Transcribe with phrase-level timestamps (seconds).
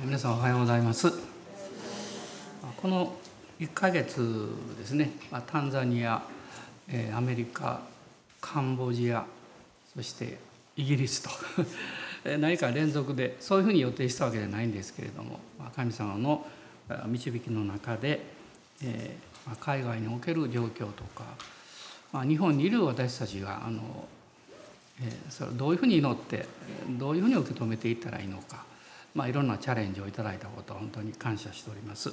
[0.00, 1.12] 皆さんおはようございます。
[2.80, 3.12] この
[3.60, 5.10] 1ヶ月ですね。
[5.46, 6.22] タンザニア
[7.14, 7.82] アメリカ
[8.40, 9.26] カンボジア
[9.94, 10.38] そして
[10.76, 11.30] イギリスと。
[12.38, 15.38] 何か連続でそういうふうに予定したわけじゃないんですけれども。
[15.76, 16.46] 神様の
[17.06, 18.24] 導きの中で
[19.60, 21.04] 海外における状況と
[22.14, 22.24] か。
[22.26, 24.08] 日本にいる私たちがあの
[25.28, 26.46] それをどういうふうに祈って
[26.98, 28.71] どういうふうに受け止めていったらいいのか。
[29.14, 32.12] まあ、いろんなチャレンジをいただいたことを本当に感謝しております。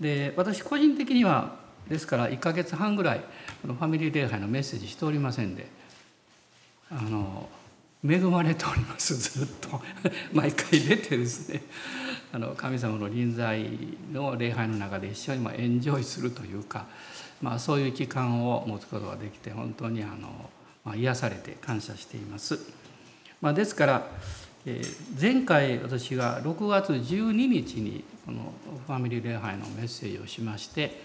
[0.00, 1.56] で私個人的には
[1.88, 3.20] ですから1か月半ぐらい
[3.62, 5.66] このファミリー礼拝のメッセージしておりませんで
[6.90, 7.48] あの
[8.04, 9.80] 恵まれておりますずっと
[10.32, 11.62] 毎回出てですね
[12.32, 13.66] あの神様の臨在
[14.12, 16.86] の礼拝の中で一緒にエンジョイするというか、
[17.40, 20.50] まあ、そういう期間を持つことができて本当にあの、
[20.84, 22.58] まあ、癒されて感謝しています。
[23.40, 24.06] まあ、ですから
[25.20, 28.52] 前回私が6月12日にこの
[28.86, 31.00] ファミリー礼拝のメッセージをしまして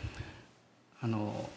[1.02, 1.50] あの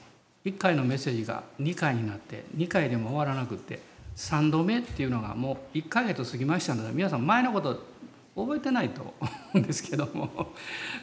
[0.45, 3.81] 1回のメッセージが2回になって2回でも終わらなくて
[4.17, 7.83] 3度目っていうのがもう1ヶ月過ぎましたので皆さん前のこと
[8.37, 10.53] 覚えてないと思うんですけども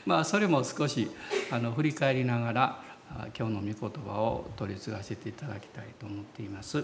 [0.05, 1.09] まあそれも少し
[1.51, 2.83] あの振り返りながら
[3.37, 6.83] 今日の御言葉を取り継がせていただきたいと思っています。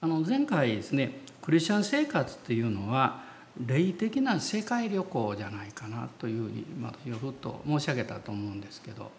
[0.00, 1.10] あの前回ですね
[1.48, 3.22] クリスチャン生活っていうのは
[3.66, 9.10] 霊的な世界旅行じゃないかなというふうに私はふっと申し上げたと思うんですけど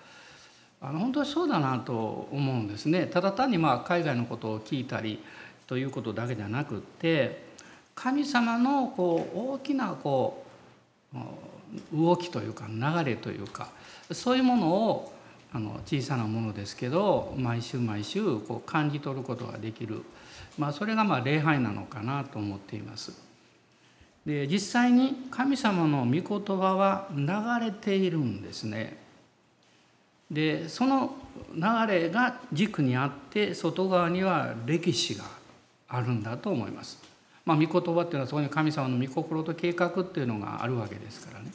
[0.80, 3.08] あの本当にそうだなと思うんですね。
[3.08, 5.24] ただ単にまあ海外のことを聞いたり
[5.66, 7.46] ということだけじゃなくって
[7.96, 10.46] 神様のこう大きなこ
[11.12, 13.70] う動きというか流れというか
[14.12, 15.14] そういうものを
[15.52, 20.04] あの小さなものですけど毎週毎週こう感じ取ることができる。
[20.60, 23.14] まあ、それがまあ礼拝なのかなと思っています。
[24.26, 27.26] で実際に神様の御言葉は流
[27.66, 28.98] れているんですね。
[30.30, 31.16] でその
[31.56, 35.24] 流れが軸にあって外側には歴史が
[35.88, 37.02] あるんだと思います。
[37.46, 41.52] まあ、御言葉っていうのはそこに神様の御心と計画っていうのがあるわけですからね。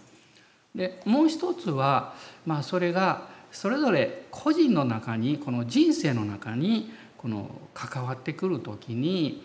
[0.74, 2.14] でもう一つは、
[2.46, 6.90] まあ、それがそれぞれ個人の中にこの人生の中に
[7.24, 9.42] この関わってくる時に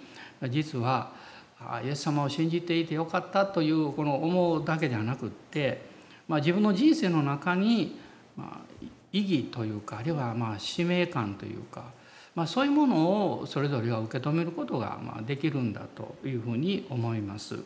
[0.50, 1.14] 実は
[1.82, 5.86] イエス様を信じていてよかったというこの思うだけではなくって、
[6.28, 7.98] まあ、自分の人生の中に、
[8.36, 8.66] ま、
[9.14, 11.86] 意義というかあるいはまあ使命感というか、
[12.36, 17.64] まあ、そういうものをそれぞれが受け止めることがまできるんだというふうに思います。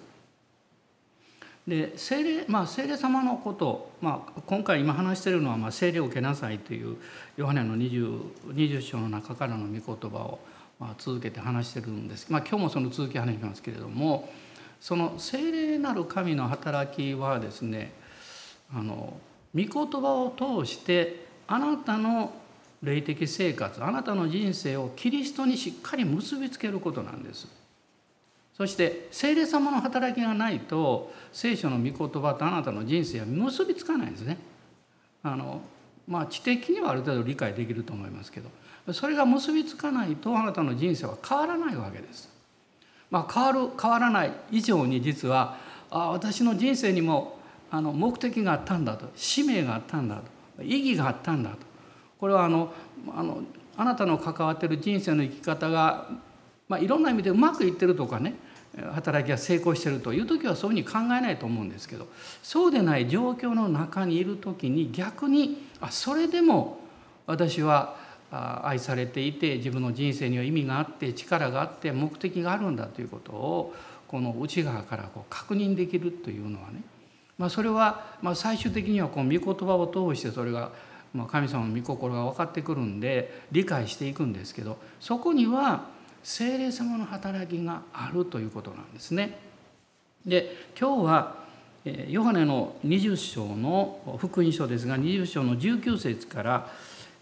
[1.67, 6.97] で聖霊まあ聖霊様のこと、まあ、今回今話しているのは、まあ、聖霊を受けなさいという
[7.37, 8.19] ヨハネの 20,
[8.49, 10.39] 20章の中からの御言葉を、
[10.79, 14.29] まあ、続けて話してるんです、まあ、今日もその続き話しますけれども
[14.81, 17.93] その聖霊なる神の働きはですね
[18.75, 19.13] あの
[19.55, 22.33] 御言葉を通してあなたの
[22.81, 27.62] 霊的生活あなたの人生をキリストにしっかり結びつけることなんです。
[28.57, 34.37] そして聖霊様の働きがないと聖書の御言葉とあなたの人生は結びつかないんですね。
[35.23, 35.61] あの
[36.07, 42.29] まあ知的にはある程度理解できると思いますけどそれが結びつかないとあなたの人生は変わらないわけです。
[43.09, 45.57] まあ、変わる変わらない以上に実は
[45.91, 47.37] あ私の人生にも
[47.69, 50.21] あの目的があったんだと使命があったんだ
[50.57, 51.57] と意義があったんだと
[52.19, 52.73] これはあの
[53.15, 53.41] あの
[53.77, 56.09] あなたの関わってる人生の生き方が
[56.73, 58.33] まあ、いろんな意味でうまくいってるとかね
[58.93, 62.07] 働きが成功してるという時はそういうふうに考えないと思うんですけど
[62.41, 66.79] そうでない状況の中にいる時に逆にあそれでも
[67.27, 67.95] 私は
[68.63, 73.75] 愛されていて自分の人生には意味があって力があって目的があるんだということを
[74.07, 76.81] この内側からこう確認できるというのはね、
[77.37, 80.71] まあ、それはま最終的にはこう御言葉を通してそれが
[81.13, 85.92] ま神様の御心が分かってくるんで理解していくんですけどそこには
[86.23, 89.37] 聖霊様の働きがあるということなんですね。
[90.25, 91.43] で今日は
[92.07, 96.69] ヨハネの20章の福音書ですが20章の19節から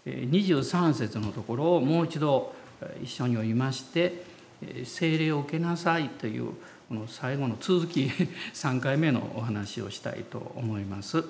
[0.06, 2.54] 23節のところをもう一度
[3.02, 4.24] 一緒に読みまして
[4.84, 6.52] 「聖霊を受けなさい」という
[6.88, 8.02] この最後の続き
[8.54, 11.24] 3回目のお話をしたいと思います。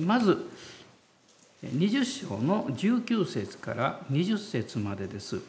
[0.00, 0.48] まず
[1.64, 5.40] 20章の19節から20節までです。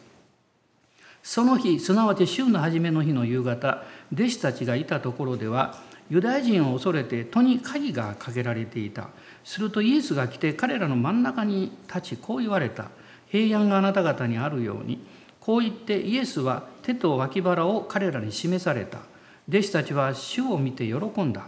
[1.23, 3.83] その日すなわち週の初めの日の夕方
[4.13, 9.07] 弟子たちがいたところではユダヤ人を恐れて戸に鍵がかけられていた。
[9.43, 12.89] するとイエスが来て彼らの真ん中に立ちこう言われた。
[13.29, 14.99] 平安があなた方にあるように。
[15.39, 18.99] こう言ってイエスは手と脇腹を彼らに示された。
[19.47, 21.47] 弟子たちは主を見て喜んだ。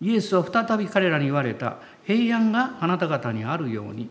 [0.00, 1.76] イエスは再び彼らに言われた。
[2.04, 4.08] 平安があなた方にあるように。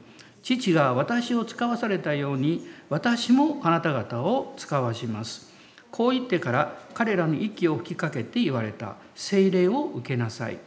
[0.58, 5.50] 父が私を使わされたように私もあなた方を使わします。
[5.92, 8.96] こう言ってから彼らに息を吹きかけて言われた。
[9.16, 10.58] 聖霊を受けなさい。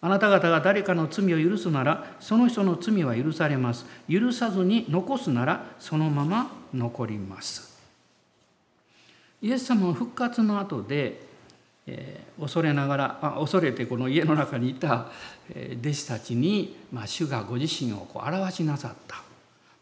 [0.00, 3.86] あなた方が誰かの罪を許すならその人の罪は許されます。
[4.08, 7.76] 許さずに残すならそのまま残ります。
[9.42, 11.20] イエス様の復活の後で、
[11.86, 15.06] えー、恐れながらあ恐れてこの家の中にいた
[15.80, 19.22] 弟子たちに、まあ、主がご自身をこう表しなさった、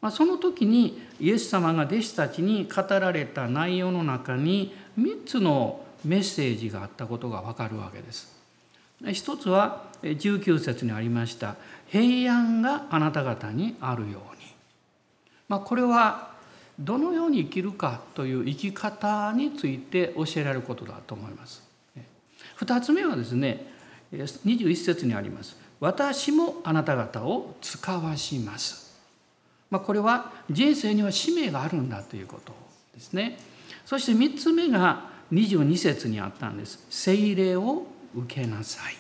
[0.04, 8.30] まあ、その時にイエス様が弟子たちに語られた内容の中に3つのメッセージがあったことが分かるわけです。
[9.12, 11.56] 一つは19節にありました
[11.88, 14.42] 「平安があなた方にあるように」
[15.48, 16.32] まあ、これは
[16.78, 21.62] どのように生きるかという生き方について教えられることだと思います。
[22.58, 23.72] 2つ目はですね
[24.12, 25.56] 21節にあります。
[25.80, 28.83] 私もあなた方を使わします。
[29.70, 32.52] まあ、これは人生には使命があるんだということ
[32.94, 33.38] ですね。
[33.84, 36.86] そして3つ目が22節にあったんです。
[36.90, 38.94] 聖霊を受けなさい。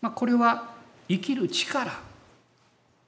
[0.00, 0.74] まあ、これは
[1.08, 1.92] 生きる力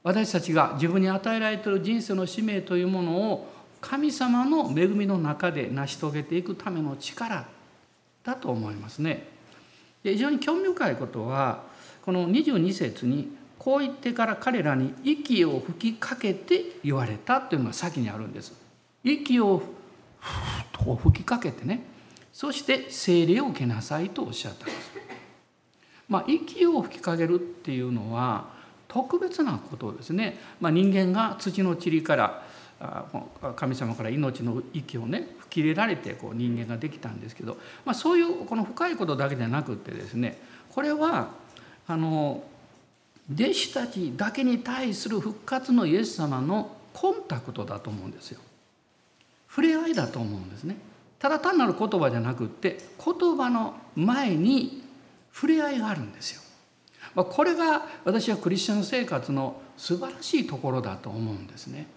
[0.03, 3.51] 私たちが自分に与えられている人生の使命というものを
[3.81, 7.47] 神様の恵みの中で成し遂げていくための力
[8.23, 9.27] だと思いますね。
[10.03, 11.63] で非常に興味深いことは
[12.01, 18.53] この22節にこう言ってから彼らに息を吹きかけて言われたというのが先にあるんです。
[19.03, 19.65] 息をふっ
[20.71, 21.83] と吹きかけてね
[22.33, 24.91] そして精霊を受けなさいとおっしゃったんです。
[26.07, 28.47] まあ、息を吹きかけるっていうのは
[28.87, 30.39] 特別なことですね。
[30.59, 32.43] まあ、人間が土の塵から
[33.55, 41.31] 神様から命の息をね吹き入れられてこう人間ができたんですけど、まあ、そういうこの深いことだけじゃなくってですねこれは
[41.87, 42.43] あの
[43.31, 48.39] 弟子たちだけに対する復活のイエス様のコンタクトだと思うんですよ。
[49.49, 50.77] 触れ合いだと思うんですね。
[51.19, 54.83] ただ単なる言葉じゃなくって言葉の前に
[55.33, 56.41] 触れ合いがあるんですよ。
[57.15, 61.87] ま、これが私はクリスチャン生活の素晴らしいところだと思うんですね。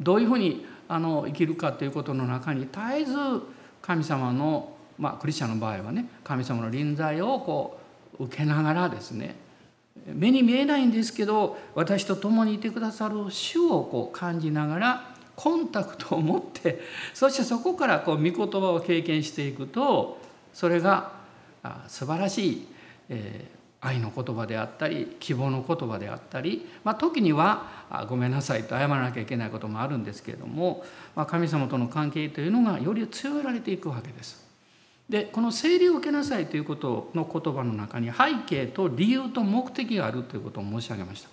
[0.00, 3.14] どういうふうにあの生きるかということの中に絶えず
[3.80, 7.78] 神様の、まあ、クリスチャンの場合はね神様の臨在をこ
[8.18, 9.36] う受けながらですね
[10.06, 16.80] 目に見えないんですけど私と共にいてくださる主をこう感じながらコンタクトを持って
[17.12, 20.18] そしてそこからこう御言葉を経験していくと
[20.52, 21.12] それが
[21.88, 22.68] 素晴らしい、
[23.08, 30.84] えー、愛の言葉であったり希望の言葉であったり、まあ、時にはごめんなさいと謝らなきゃいけないこともあるんですけれども、
[31.16, 34.43] まあ、神様との関係というのがより強められていくわけです。
[35.08, 41.28] でこの「整理を受けなさい」ということの言葉の中に背景と理由と目的があるということを申し上げました。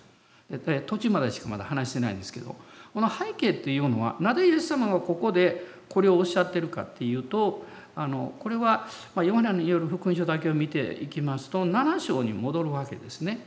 [0.58, 2.54] で途中までしかまだ話してないんですけど
[2.92, 7.64] この背景っていうのはなぜイエス様がここでこれをおっしゃってるかっていうと
[7.94, 13.46] あのこれは、まあ、ヨハネによる福音書だけを見ていきますと7章に戻るわけですね。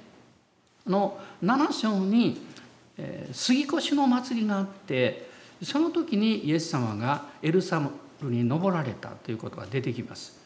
[0.88, 2.42] の7章に、
[2.98, 5.30] えー、杉越の祭りがあって
[5.64, 7.90] その時にイエス様がエルサル
[8.22, 10.46] に登られたということが出てきます。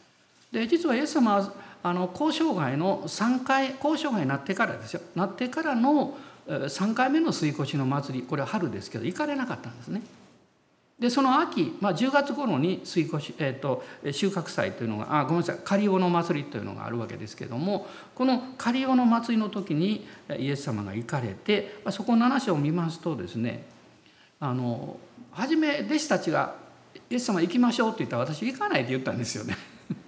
[0.52, 1.52] で実はイエス様は
[1.82, 10.02] あの交渉外の3回交渉外になってからですよなってからの3回目の水越の祭りこれは春ですけど行かれなかったんですね。
[10.98, 20.06] でその秋、まあ、10月頃に水越、えーと、収穫祭というのがあごめんなさい仮用の祭りというのがあるわけですけどもこの仮用の祭りの時に
[20.38, 23.64] イエス様が行かれてそこ7章を見ますとですね
[24.40, 24.98] あの
[25.32, 26.54] 初め弟子たちが
[27.10, 29.56] 「イエス様行きましょう」って言ったら私行かないって言ったんですよね。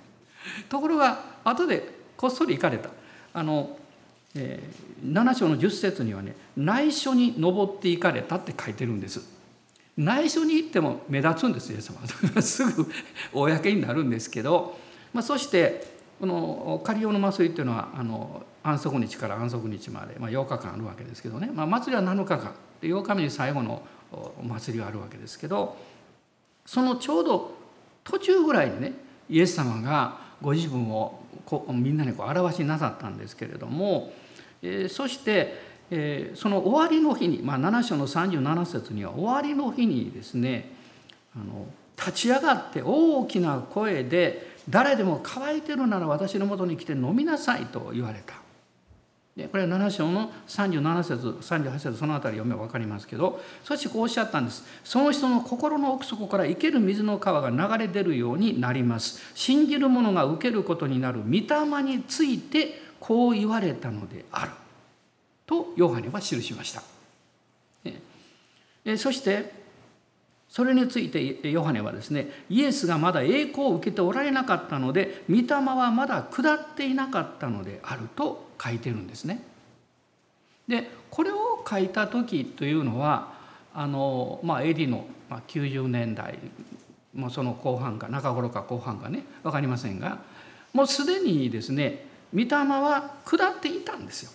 [0.69, 2.91] ところが後でこっそり行かれた。
[3.35, 3.79] あの
[4.35, 9.21] えー、7章の10節にはね内緒に登っていかれたって書いてるんです
[9.97, 12.01] 内緒に行っても目立つんですイエス様
[12.41, 12.91] すぐ
[13.33, 14.79] 公になるんですけど、
[15.13, 25.77] まあ、そしてこの仮用の祭りっていうのはあの安息日から安息日まで、まあ、8日間あるわけですけどね、まあ、祭りは7日間で8日目に最後のお祭りがあるわけですけど
[26.73, 27.55] そのちょうど
[28.03, 28.95] 途中ぐらいにね
[29.29, 34.11] イエス様がご自分をこうみんなにこう表しなさったんですけれども
[34.63, 35.61] えそして、
[35.91, 40.71] えその終わりの日に、まあ、7章の37節には終わりの日にですね
[41.37, 41.67] あの
[41.99, 48.42] 立ち上がって大きな声で「誰でも乾いてるなら私のもとに来て飲みなさい」と言われた。
[49.37, 54.63] でこれは7章の37節38節その辺り読めば分かりますけどそしてこうおっしゃったんです。
[54.85, 59.33] その人の心の奥底から生ける水の川が流れ出るようになります。
[59.35, 61.21] 信じる者が受けることになる。
[61.23, 64.51] 御霊についてこう言われたのである。
[65.47, 66.83] とヨハネは記しました。
[68.99, 69.62] そして
[70.53, 79.43] それについてヨハネはですねイエスがまだ栄光を受けておられなかったので御霊はまだ下っていなかったのであると書いてるんですね。
[80.69, 83.33] でこれを書いた時というのは
[83.73, 86.39] あの、まあ、AD の90年代
[87.15, 90.19] もうその後半か中頃か後半かね分かりませんが
[90.75, 92.05] もうすでにですね
[92.35, 94.31] 御霊は下っていたんですよ。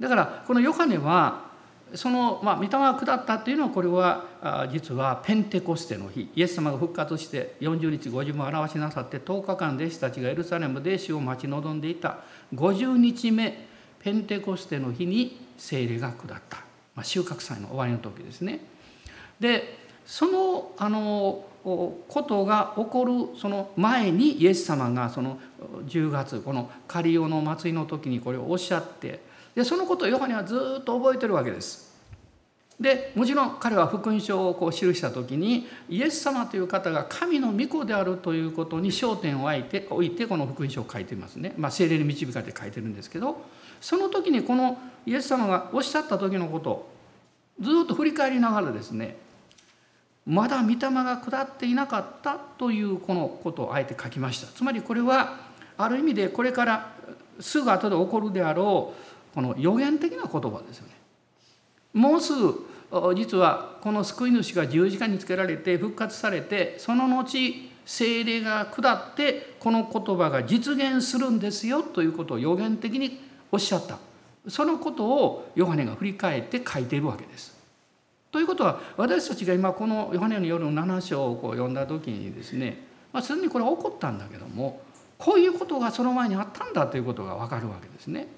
[0.00, 1.45] だからこのヨハネは
[1.94, 6.30] その、まあ、御霊が下ったっていうのはこれは実はペンテコステの日。
[6.34, 12.18] イエス様が復活して40日ご自分を表しなさって10日間弟子たちがエルサレムで死を待ち望んでいた。
[12.54, 13.66] 50日目
[14.00, 16.58] ペンテコステの日に聖霊が下った、
[16.94, 18.60] まあ、収穫祭の終わりの時ですね。
[19.38, 25.38] でそのあのことが起こるその前にイエス様がその
[25.86, 29.20] 10月このカリオの祭りの時にこれをおっしゃって
[29.56, 31.86] でそのことをヨハネはずっと覚えてるわけです。
[32.78, 41.54] でもちろん彼は福音書をこう記した時にイエス様という方が神の御子であるということに焦点を置いて置いてこの福音書を書いていますね。
[41.56, 43.40] まあ、精霊に導かれて書いてるんですけど
[43.80, 46.86] その時にこのイエス様がおっしゃった時のこと
[47.58, 49.16] ずっと振り返りながらですね
[50.26, 54.48] まだ御霊が下っていなかったというこのことをあえて書きました。
[54.48, 55.38] つまりこれは
[55.78, 56.92] ある意味でこれから
[57.40, 60.94] すぐ後で起こるであろうこの予言的な言葉ですよね。
[61.92, 62.66] もうすぐ
[63.14, 67.36] 実はこの救い主が十字架につけられて復活されてその後
[67.84, 73.20] 精霊が下ってこの言葉が実現するんですよということを予言的に
[73.52, 73.98] おっしゃった
[74.48, 77.54] そのことをヨハネが振り返って書いているわけです。
[78.32, 82.78] ということは私たちが今このヨハネの夜の7章をこう読んだ時にですね、
[83.12, 84.80] まあ、すでにこれは起こったんだけども
[85.18, 88.28] こういうことがその前にあったんだということが分かるわけですね。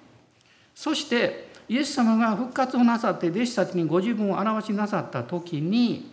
[0.79, 6.09] そしてイエス様が復活をなさって弟子たちにご自分を表しなさった時に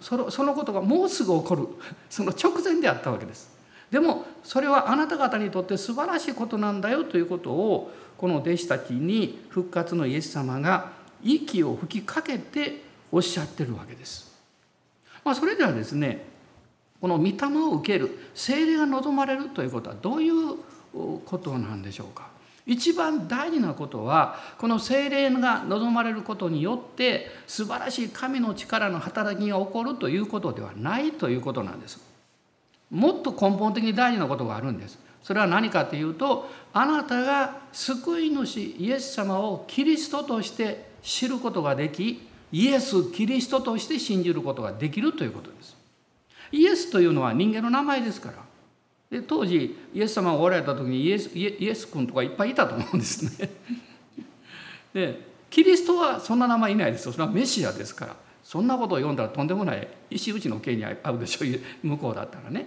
[0.00, 1.68] そのそのことがもうすぐ起こる
[2.08, 3.50] その直前であったわけです。
[3.90, 10.92] でもそれはあなた方にとって素晴らしいことなんだよということをこの弟子たちに復活のイエス様が
[11.22, 14.32] 息を吹きかけておっしゃってるわけです。
[15.22, 16.24] まあ、それではですね
[17.02, 20.56] この御霊を受ける精霊が望まれるということはどういう
[21.26, 22.31] ことなんでしょうか。
[22.66, 32.00] 一番大事なことはこの精霊が望まれることによって素晴らしい神の力の働きが起こるということではないということなんです。
[32.90, 34.98] もっと根本的に大事なことがあるんです。
[35.22, 45.76] それは何かというとあなたが救い主イエス様をキリストとして知ることができイエス・キリストとして信じることができるということです。
[46.52, 48.34] イエスというのは人間の名前ですから
[49.12, 53.50] で当時イエス様がおられた時にイエスイエス君とかいっぱいいたと思うんですね。
[54.94, 62.66] でキリストはそんな名前いないですよそれはメシアですからそんなことを読んだらとんでもない石打ちの刑に遭うでしょう 向こうだったらね。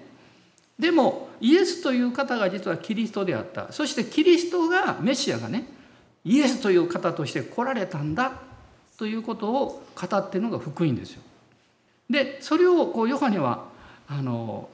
[0.78, 5.66] でもイエスという方が実はキリストであったそしてキリストがメシアがね
[6.24, 8.34] イエスという方として来られたんだ
[8.98, 11.24] ということを語ってるのが福音ですよ。
[12.08, 13.66] でそれをこうヨハネは
[14.08, 14.70] あの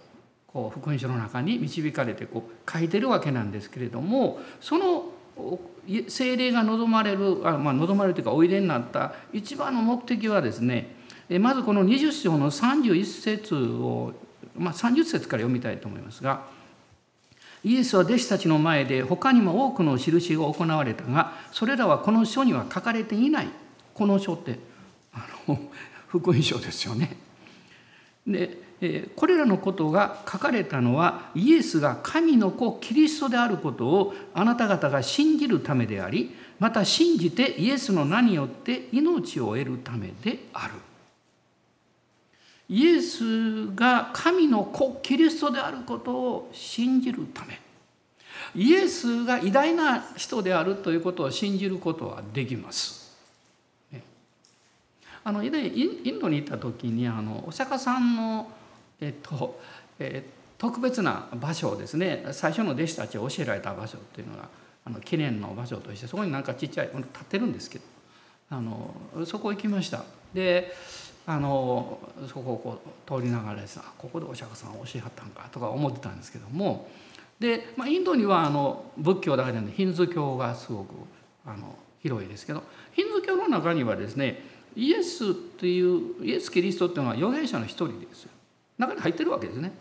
[0.54, 5.06] こう福音書の中に導かれてこう書いてるわけなんですけれどもその
[6.08, 10.96] 精霊が望まれるあ、まあ、望まれるというかおいでになった一番の目的はですね
[11.40, 14.14] まずこの20章の31節を、
[14.58, 16.46] まあ、30節から読みたいと思いますが
[17.64, 23.48] イエスは弟子たちの前で他にも多くの印が行われたがそれらはこの書には書かれていない
[23.94, 24.60] この書って
[25.14, 25.60] あの
[26.08, 27.16] 福音書ですよね。
[28.28, 28.71] で
[29.16, 40.74] これらのことが書かれたのはイエスが神の子キリストであることをあなた方が信じるためでありまた信じてイエスの名によって命を得るためである。
[42.70, 47.60] イエスが神の子キリストであることを信じるため
[48.56, 53.12] イエスが偉大な人であるということを信じることはできます。
[55.24, 58.50] あの以前インドに行った時にあのお釈迦さんの
[59.02, 59.60] えっと、
[60.00, 60.24] え、
[60.58, 64.48] 特別な場所をですね最初の弟子たちを教えられた場所っていうのが
[64.86, 67.86] あの記念の場所としてそこになんかちっちゃい立ってるんですけど
[68.52, 68.94] あの
[69.26, 70.04] そこ行きました。
[70.34, 70.72] で
[71.26, 72.82] あのそこをこ
[73.18, 76.90] う通りながらですねここでお釈迦さん教えはったんかとか思ってたんですけども
[77.40, 80.94] で、まあ、インドにはあの仏教だけでなくヒンズ教がすごく
[81.46, 84.44] あの広いですけどヒンズ教の中にはですね
[84.76, 88.32] イエスっていうイエス・キリストっていうのは預言者の一人ですよ。
[88.82, 89.72] 中に入ってるわけですね。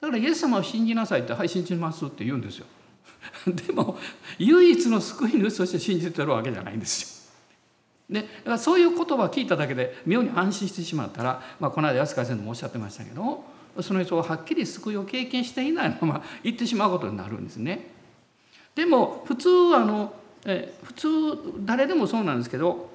[0.00, 2.66] だからイエス様を信じなさいって「はい信じます」って言うんですよ。
[3.46, 3.98] でも
[4.38, 7.30] 唯一の救い主として信じてるわけじゃないんです
[8.10, 8.20] よ。
[8.20, 13.44] でだからそういう言葉を聞いただけで妙に安心してしまったら、まあ、この間安川先生もおっしゃってましたけど
[13.82, 17.90] その人ははっきり救いを経験していないまま 言ってしまうことになるんですね。
[18.74, 21.08] でも普通あのえ普通
[21.64, 22.90] 誰でもそうなんですけど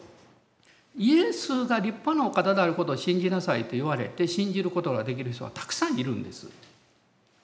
[0.95, 6.47] イエスが立派なお方であることを信じなさいと言われて信じることができる人はたくさんいるんです。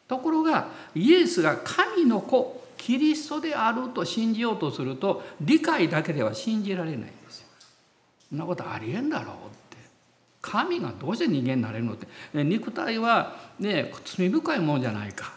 [0.07, 7.47] ところがイエスが神の子キリストであると信じようとすると理解だけでは信じられないんですよ。
[8.29, 9.37] そんなことありえんだろうっ
[9.69, 9.77] て
[10.41, 12.07] 神がどうして人間になれるのって
[12.43, 15.33] 肉体はね罪深いもんじゃないか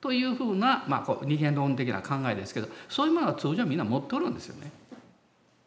[0.00, 4.70] というふうな、まあ、こう二元論的な考えですけどそういうものは通常みんな持っておるんですよね。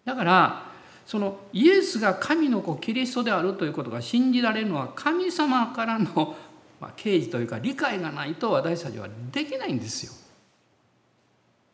[0.05, 0.70] だから
[1.11, 6.37] そのイエスが神の子キリストであるということが信じられるのは神様からの
[6.79, 10.13] ま、刑事というか理解がないと私たちはできないんですよ。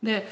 [0.02, 0.28] で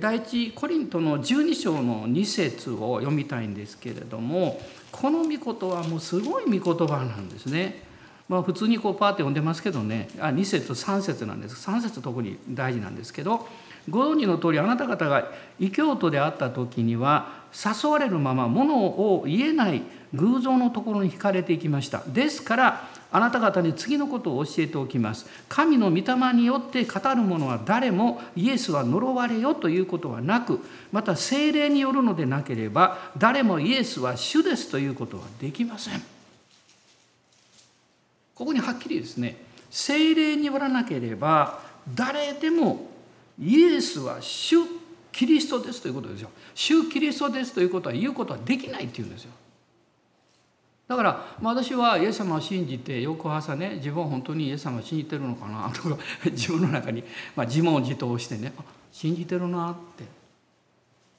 [0.00, 4.58] 第一コリントの12章の2節を読みたいんですけれども
[4.92, 7.82] この御言はもうすごい御言葉なんですね。
[8.30, 13.46] まあ、普通にこうパーって読んでますけどねあ2節3節なんです3節特に大事なんですけど
[13.88, 19.82] ご存知の通りあなた方が異教徒であった時には誘われるままものを言えない
[20.14, 25.26] 偶像のところに惹かれていきましたですからあなた方に次のことを教えておきます。
[25.48, 30.60] 神の御霊によって語る者は誰もイエスは呪われよということはなく、
[30.92, 36.02] また精霊によるのでなければ、誰もイエスは主ですということはできません。
[38.34, 39.36] ここにはっきりですね、
[39.70, 41.60] 精霊によらなければ、
[41.94, 42.86] 誰でも
[43.38, 44.58] イエスは主
[45.12, 46.30] キリストですということですよ。
[46.54, 49.32] 主キリストですということは言うことはできないっていうんですよ。
[50.88, 55.70] だから、ま、私はイエス様を信じて翌朝ね自分は本当にイエス様を信じてるのかな？
[55.74, 57.04] とか自分の中に、
[57.36, 58.52] まあ、自問自答してね
[58.90, 60.04] 信じてるなって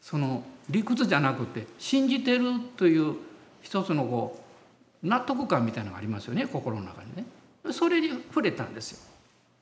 [0.02, 3.16] その理屈じゃなくて信じてるという
[3.62, 4.44] 一つのこ
[5.04, 7.26] う納得感みたいなのがありますよね心の中にね。
[7.72, 9.00] それに触れたんですよ。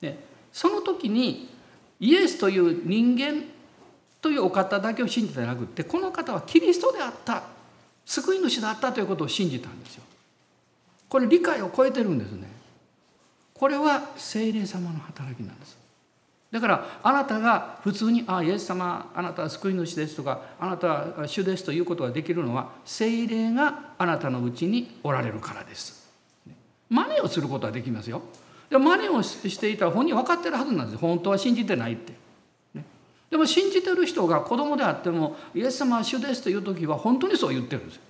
[0.00, 0.18] で
[0.52, 1.57] その時に
[2.00, 3.44] イエスという人間
[4.20, 7.44] というお方だけを信じてなくってこの方はキリストであった
[8.04, 10.02] 救い主だったということを信じたんですよ。
[11.08, 12.48] これ理解を超えてるんですね。
[13.54, 15.76] これは聖霊様の働きなんです。
[16.50, 26.08] だからあなたが普通に「ああイエス様あなたは救い主です」とか「あなたは主です」ということができるのは聖霊があなたのうちにおられるからです。
[26.88, 28.22] 真似をすることはできますよ。
[28.70, 32.12] で真似をしていたら本人分かってるはずなんです本当は信じてないって。
[33.30, 38.00] でも信じてる人が子供であってもイエス様は主ですという時は本当にそう言ってるんです。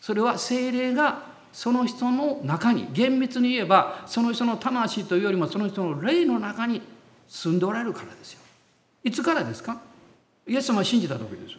[0.00, 1.22] それは精霊が
[1.52, 6.82] その人の中に厳密に言えばその人の魂というよりもその人の霊の中に
[7.28, 8.40] 住んでおられるからですよ。
[9.04, 9.80] いつからですか？
[10.48, 11.56] イエス様を信じた時です。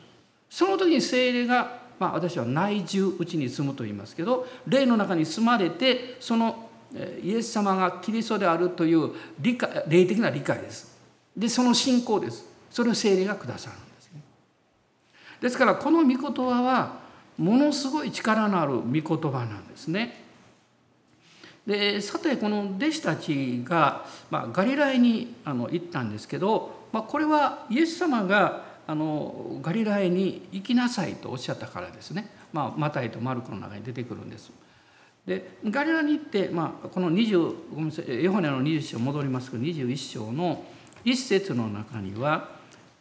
[0.49, 6.64] その時に精霊が、まあ、私は内住うちに住むと言いますけど霊の中に住まれてその
[7.21, 10.97] イエス様がキリストであるという理解霊的な理解です。
[11.35, 12.45] でその信仰です。
[12.71, 14.21] それを聖霊がくださるんですね。
[15.41, 16.99] ですからこの御言葉は
[17.37, 20.23] ものすごい力のある御言葉なんですね。
[21.67, 34.51] でさてこの弟子たちが、まあ、ガリラヤにあの行ったんですけど、まあ、これはイエス様があのガリラヤに行きなさいとおっしゃったからですね、まあ、マタイとマルコの中に出てくるんです。
[35.25, 40.63] でガリラに行って、まあ、この20ごめんなさいヨハネの20章戻りますけど21章の
[41.03, 42.55] 一節の中には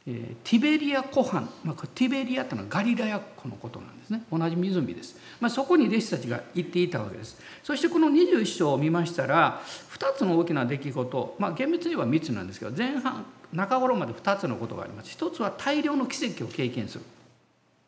[0.06, 4.22] えティベリア湖畔、まあ、ティベリアというのはガリラヤ湖のことなんですね。
[4.30, 7.38] 同じ湖です、まあ、そこに弟子たちが行っていたわけです。
[7.62, 15.16] そしてこの21章を見ましたら2つの大きな出来事、まあ、厳密には3つなんですけど前半中頃まで2つのことがあります。
[15.16, 17.04] 1つは大量の奇跡を経験する、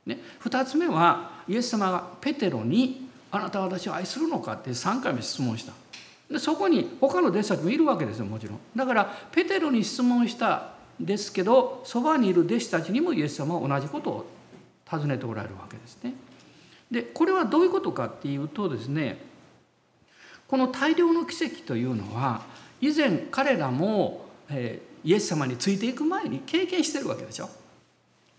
[0.07, 5.73] ね、2つ目はイエス様がペテロに「あなたは私を愛するのか?」って3回目質問した
[6.31, 14.27] でそこに他の弟子たちもいるわけですよもちろんだからペテロに質問したですけどそばにいる弟子たちにもイエス様は同じことを
[14.91, 16.15] 尋ねておられるわけですね。
[16.91, 19.19] でこれはどういうことかっていうとですね
[20.47, 22.43] この大量の奇跡というのは
[22.81, 27.49] 以前彼らも、え、イエス様についていく前に経験してるわけでしょ。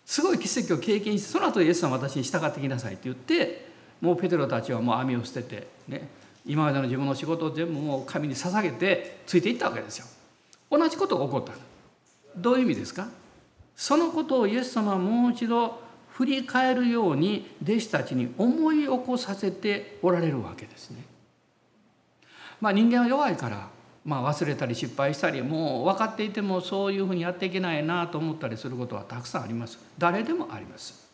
[0.06, 3.67] すごい奇跡を経験してその後イエス様私に従ってきなさいって言って
[4.02, 6.08] もうペテロたちはもう網を捨ててね
[6.46, 10.06] 今までの自分の仕事を全部もう神に捧げてついていったわけですよ。
[10.70, 11.54] 同じことが起こった
[12.36, 13.08] どういう意味ですか？
[13.76, 15.80] そのことをイエス様はもう一度
[16.10, 21.04] 振り返るように弟子たちに思い起こさせておられるわけですね。
[22.60, 23.70] まあ、人間は弱いから、
[24.04, 29.78] まあ、忘れたり失敗したりもう分かっていてもそういうふうにやっていけないなと思ったりすることはたくさんあります。
[29.98, 31.07] 誰でもあります。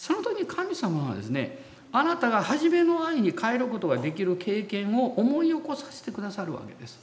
[0.00, 1.58] その時に神様はですね
[1.92, 6.98] あなたが初めの愛に変えることができる経験を思い起こさせてくださるわけです。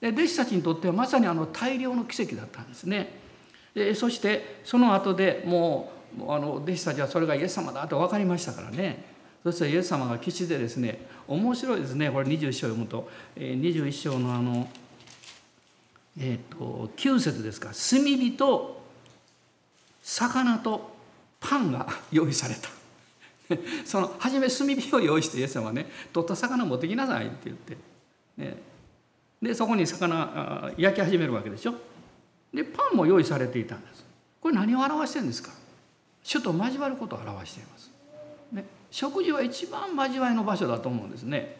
[0.00, 3.12] で弟子たちにとってはまさにあの大量の奇跡だったんですね。
[3.74, 9.04] でそしてその後でもうあの弟子たちはそれがイエス様だと分かりましたからね
[9.42, 14.70] そしてイエス様が岸でですね面白いですねこれ21章読むと21章のあの
[16.18, 18.80] えっ、ー、と9節ですか炭火と
[20.02, 20.95] 魚と
[21.48, 22.68] パンが用意された。
[23.86, 27.76] その初め炭火を用意してイエス様はね取った魚持ってきなさいって言って、
[28.36, 28.56] ね、
[29.40, 31.74] でそこに魚焼き始めるわけでしょ。
[32.52, 34.04] でパンも用意されていたんです。
[34.40, 35.52] これ何を表してるんですか。
[36.22, 37.88] 主と交わることを表しています、
[38.50, 41.56] ね、食事は一番交わりの場所だと思うんですね。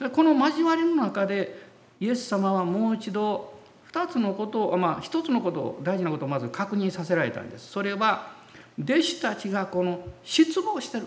[0.00, 1.56] でこの交わりの中で
[2.00, 3.54] イエス様はもう一度
[3.92, 7.70] 2つのことをまあ1つのことを大事なことをまず確認させられたんです。
[7.70, 8.35] それは
[8.78, 11.06] 弟子たちがこの失望してる。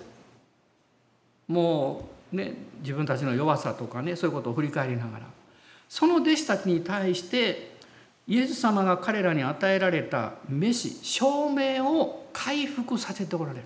[1.48, 5.26] もうね自分たちの弱さとかねそういうことを振り返りながら。
[5.88, 7.72] その弟子たちに対して
[8.28, 13.66] イエス様が彼らに与えられた飯証明を回復させておられる。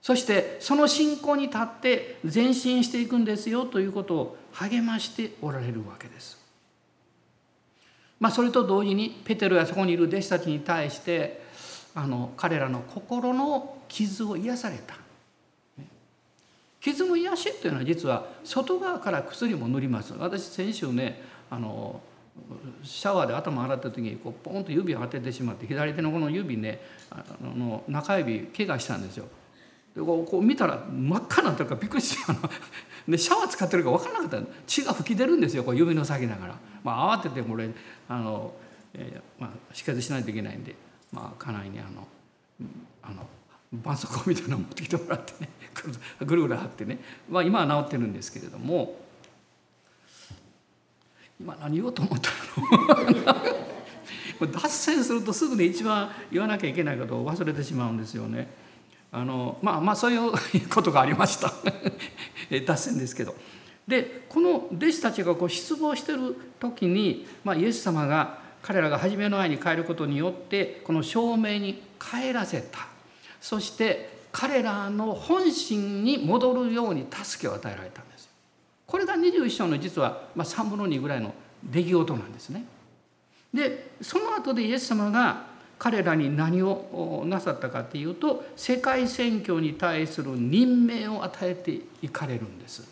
[0.00, 6.38] そしてその信仰に立って前進していくんですよということを励ましておられるわけです。
[8.18, 11.42] まあ、それと同時にペテロやそこにいる弟子たちに対して
[11.94, 14.96] あの彼らの心の傷を癒された。
[16.80, 20.14] 傷の癒しっていうのは実は外側から薬も塗ります。
[20.18, 22.00] 私先週ねあの
[22.82, 29.26] シャワーで頭洗った時にこうポンと指を当ててしまって左手のこの指ねあの中指怪我したんですよ。
[29.94, 32.40] でこうこう見たら真っ赤になってるからびっくりしてあの
[33.08, 36.54] でシャワー使ってるか分からなかった血が噴き出るんですよこう指の先だから。
[36.82, 37.68] まあ、慌ててこれ
[38.08, 38.54] あの、
[38.94, 40.74] えーまあ、止血しないといけないんで、
[41.12, 42.06] まあ、家内にあの
[43.02, 43.26] あの
[43.72, 45.48] 絆創膏みたいなの持ってきてもらってね
[46.24, 49.00] ぐるぐる貼ってね、まあ、今は治ってるんですけれども
[51.40, 52.30] 今何言おうと思った
[54.44, 54.46] の？
[54.52, 58.48] 脱線するとすぐに一番言わなきゃいけないことを忘れてしまうんですよね。
[59.12, 60.32] あのまあまあそういう
[60.68, 61.52] ことがありました
[62.64, 63.34] 脱線ですけど。
[63.88, 72.88] でこの弟子たちがこう失望してる時に、まあ、イエス様が彼らが初めの愛に変えることによってこの証明に帰らせた
[73.40, 78.30] そして彼らの本心に戻るように助けを与えられたんです
[78.90, 82.64] これが21章の実は3分の2ぐらいの出来事なんですね。
[83.54, 85.44] でその後でイエス様が
[85.78, 92.82] 彼らに何をなさったかっていうと世界宣教に対する任命を与えていかれるんです。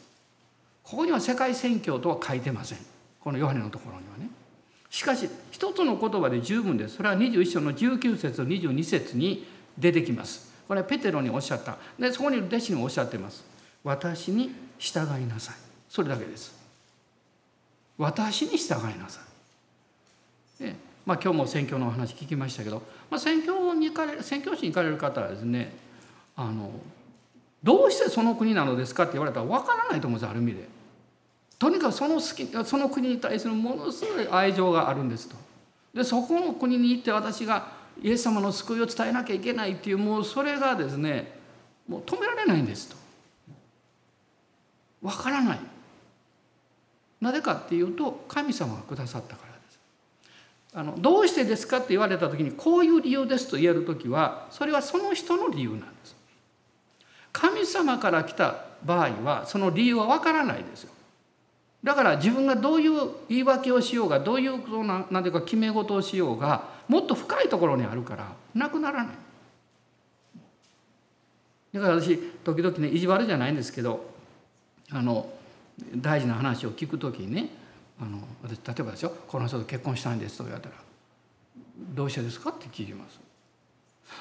[0.84, 2.78] ここには世界宣教とは書いてません。
[3.20, 4.30] このヨハネのところにはね。
[4.90, 6.96] しかし一つの言葉で十分です。
[6.96, 9.44] それは21章の19節22節に
[9.76, 10.52] 出てきます。
[10.68, 11.76] これはペテロにおっしゃった。
[11.98, 13.44] でそこに弟子におっしゃってます。
[13.82, 15.68] 私に従いなさい。
[15.88, 16.54] それだけです
[17.96, 19.20] 私に従いなさ
[20.60, 25.74] いでまあ今日も宣教のお話聞きましたけど、まあ、宣教に行かれ宣教師に行かれる方はですね
[26.36, 26.70] あの
[27.62, 30.68] どうしてその国なのですかって言われたら分からないと思うんですある意味で。
[31.58, 35.34] とにかくその好きその国に対するものすごい愛情があるんですと。
[35.94, 37.72] でそこの国に行って私が
[38.02, 41.38] イエス様の救いを伝えなきゃいけないっていうもうそれがですね
[41.88, 42.96] もう止められないんですと。
[45.02, 45.58] 分からない
[47.20, 49.80] なぜかっていうと神様がくださったからです。
[50.74, 56.16] あのどうしてですかって言われた時にこういう理由ですと言える時はそれはその人の理由なんです。
[57.32, 60.92] 神様から来た場合はその理由はわからないですよ。
[61.82, 64.58] だから自分がどういう言い訳をしようがどういう
[65.10, 69.14] 何ていうか決め事をしようがもっと深いところにあるからなくならない。
[71.72, 74.10] だから私時々ね意地悪じゃないんですけど
[74.90, 75.30] あの
[75.96, 77.50] 大事な話を聞く時にね
[78.00, 80.76] あの私例えばですよ「この人と結婚したいんです」と言われたら
[81.94, 83.20] 「どうしてですか?」って聞きます。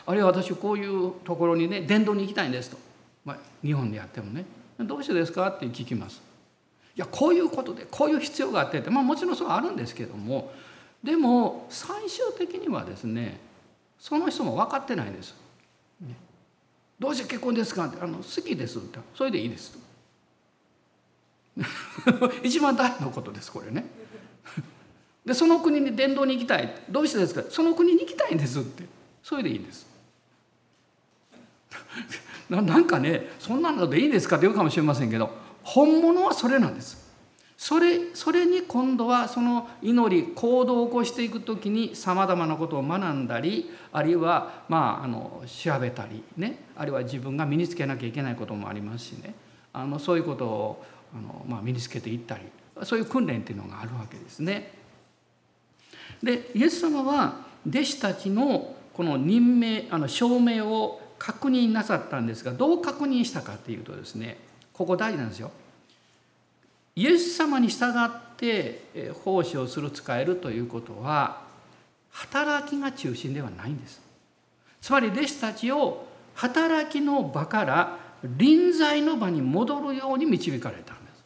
[0.06, 2.78] あるいは私こういうところにね伝道に行きたいんですと、
[3.24, 4.46] まあ、日本でやってもね
[4.78, 6.27] 「どうしてですか?」って聞きます。
[6.98, 10.52] いやこういうことでこういう必要があってってまあもちろんそうあるんですけども
[11.04, 13.40] でも最終的にはですね
[14.00, 15.36] その人も分かってないんです。
[17.00, 19.80] どうして結婚ですかってあの好きですってそれでいいですと。
[22.44, 23.86] 一番大事なことですこれね。
[25.24, 27.44] でその国に伝道に行きたいどうしてですか？
[27.50, 28.86] その国に行きたいんですって
[29.22, 29.86] それでいいんです
[32.50, 35.30] なんかねそんなのでいいですかって言うかもしれませんけど
[35.68, 37.06] 本物はそれなんです
[37.58, 49.34] それそれに今度はその祈り行動を起こしていく時にさまざまなことを学んだりあるいはまああの調べたりねあるいは自分が身につけなきゃいけないこともありますしね
[49.74, 52.44] あのそういうことをあの、まあ、身につけていったり
[52.84, 54.72] そういう訓練っていうのがあるわけですね。
[56.24, 64.38] でイエス様は弟子たちのこの任命あの証明を確認なさったんですがどう確認したかっていうとですね
[64.78, 65.52] ここ大事なんですよ。
[66.96, 71.42] イエス様に従って奉仕をする使えるということは
[72.12, 74.02] 働きが中心ではないんです。
[74.82, 81.24] つまり弟子たちを働きの場から臨在の場に戻るように導かれたんです。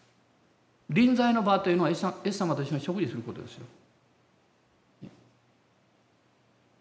[0.90, 3.66] 臨在の場というのはイエス様と一緒に食事することですよ。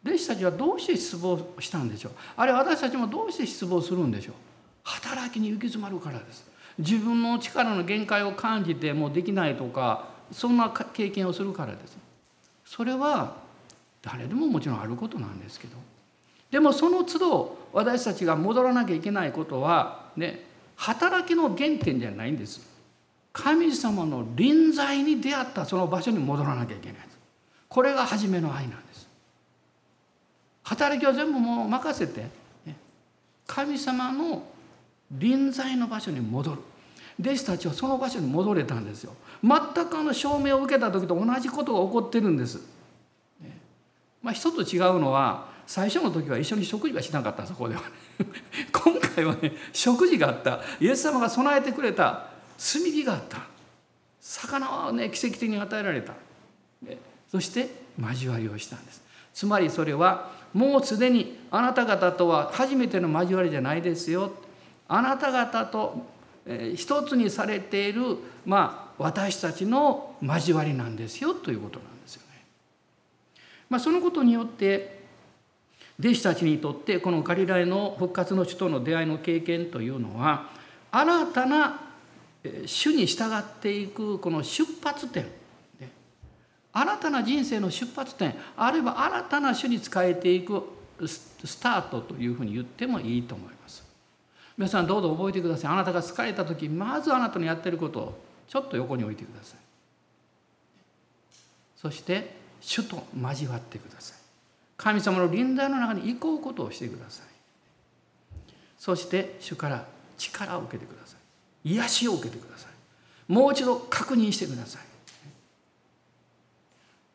[0.05, 4.35] 弟子たちはどうして失望したんでしょうあるいは私たちもどうして失望するんでしょう
[4.83, 11.99] 働きに行き詰まるからです自分の力の限界を感じてもうできないとかそんな経験をするからです。
[12.65, 13.37] それは
[14.03, 15.77] 誰でももちろんあることなんですけど。
[16.51, 20.45] でもその都度私たちが戻らなきゃいけないことはね
[20.77, 22.69] 働きの原点じゃないんです。
[23.33, 27.01] 神様の臨在に出会ったその場所に戻らなきゃいけない
[27.69, 29.09] これが初めの愛なんです。
[30.65, 32.27] 働きを全部もう任せて
[33.47, 34.43] 神様の
[35.11, 36.59] 臨在の場所に戻る。
[37.21, 39.15] 弟子たちはその場所に戻れたんですよ。
[39.43, 42.61] 全くあの証明を受けた時と同じことが起こってるんです、
[44.23, 47.81] まあ、一つ違うのは最初の時は一緒に食事はしなかったそこでは。
[47.81, 47.87] ね
[48.73, 50.61] 今回はね食事があった。
[50.81, 52.29] イエス様が備えてくれた。
[52.59, 53.39] 炭火があった。
[54.21, 56.15] 魚はね奇跡的に与えられた。
[57.31, 59.03] そして交わりをしたんです。
[59.33, 64.33] つまりそれはもうすでにあなた方とは初めての交わりじゃないですよ。
[64.93, 66.05] あなた方と
[66.75, 72.45] 一つにされている、まあ、私たちの交わりなんですよということなんですよね。
[73.69, 74.99] まあ、そのことによって
[76.01, 80.51] 弟子たちにとってこのガリラヤの復活の主との出会いの経験というのは
[80.91, 81.81] 新たな
[82.67, 85.27] 主に従っていくこの出発点
[86.73, 90.65] 新たな人生の出発点あるいは新たな種に仕えていく
[91.07, 93.90] スタートというふうに言ってもいいと思います。
[94.61, 95.73] 皆さんどうぞ覚えてください。
[95.73, 99.59] あなたが疲れた時まずあなたのやってることをちょっと横に置いてください。
[101.79, 104.19] そして主と交わってください。
[104.77, 107.27] 神様の臨在の中に行こうことをしてください。
[108.77, 109.87] そして主から
[110.19, 111.17] 力を受けてくださ
[111.65, 111.71] い。
[111.71, 113.33] 癒しを受けてください。
[113.33, 114.83] もう一度確認してください。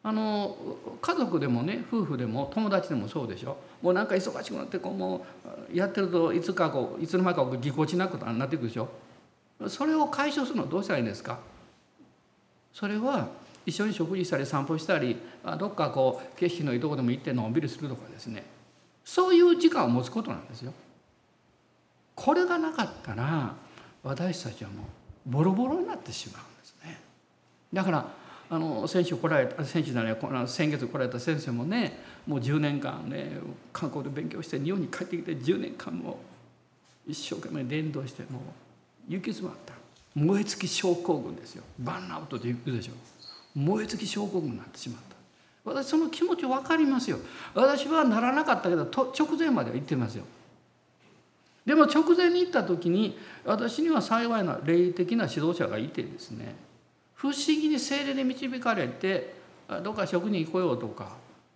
[0.02, 0.58] あの
[1.00, 5.24] 家族でもね夫婦でも友達でもそうでしょもうなんか忙しくなってこうも
[5.72, 8.90] うやってるといつかこういつの間にかぎこちなくなっていくでしょ？
[9.68, 11.38] それを解消するのはどうしたらいいんですか？
[12.74, 13.28] それは
[13.64, 15.18] 一緒に食事したり散歩したり
[15.60, 18.44] どっかこう景色のいいとこでも行ってのんびりするとかですね
[19.04, 20.74] そういう時間を持つことなんですよ。
[22.16, 23.54] これがなかったら
[24.02, 24.86] 私たちはも
[25.28, 27.00] うボロボロになってしまうんですね。
[27.72, 28.08] だから
[28.50, 33.40] あの先週来られた先週じゃない先月来られた先生もねもう10年間ね
[33.74, 36.20] 観光で勉強して日本に帰ってきて10年間も
[37.08, 38.40] 一生懸命伝道しても
[39.10, 39.74] う行き詰まった。
[40.16, 41.64] 燃え尽き症候群ですよ。
[41.80, 42.94] バンアウトって言うでしょ。
[43.54, 45.16] 燃え尽き症候群になってしまった。
[45.66, 47.18] 私その気持ち分かりますよ。
[47.54, 50.24] 私はならなかったけど直前までは行ってますよ。
[51.66, 56.56] でも直前に行った時に私には幸いな霊的な指導者がいてですね
[57.26, 59.34] 不思議に精霊で導かれて
[59.84, 61.14] どっか職に来ようとか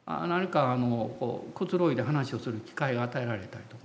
[0.07, 3.83] 何かあのこうくつろいで話をする機会が与えられたりとか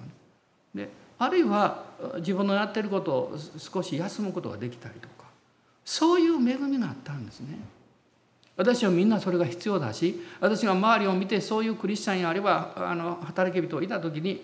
[0.74, 1.84] ねであるいは
[2.16, 5.26] 自分のやってることを少し休むことができたりとか
[5.84, 7.58] そういう恵みがあったんですね。
[8.56, 14.42] 私はみんなそれが必要だし私が周りを見てそういうクリスチャンやあればあの働き人いた時に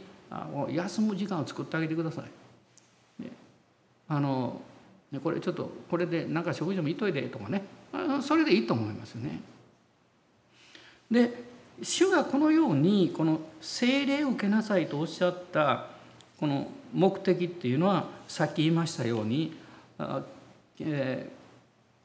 [0.68, 3.22] 休む時間を作ってあげてください。
[3.22, 3.31] ね、
[4.09, 4.61] あの
[5.18, 7.64] これちょっとこれでなんか食事でもいといでとかね
[8.22, 9.40] それでいいと思いますよね。
[11.10, 11.50] で
[11.82, 15.86] 主がこのようにこの聖霊を受けなさいとおっしゃった
[16.38, 19.56] この目的っていうのはさっき言いましたように、
[19.98, 21.28] えー、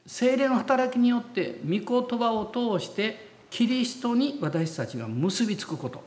[0.06, 6.02] 聖霊の働きによって御言葉を通してキリストに私たちが結びつくこと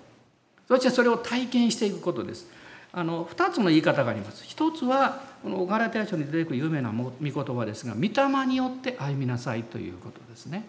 [0.67, 2.47] そしてそれを体験していくことです。
[2.91, 4.43] あの2つの言い方があります。
[4.45, 10.67] 一つはこのガラテヤ書に出てくる有名な御言葉ですが「御霊によって歩みなさい」ということですね。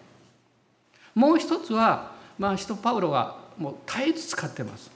[1.15, 4.91] もう一つはまあ使徒パウロがもう絶えず使ってます。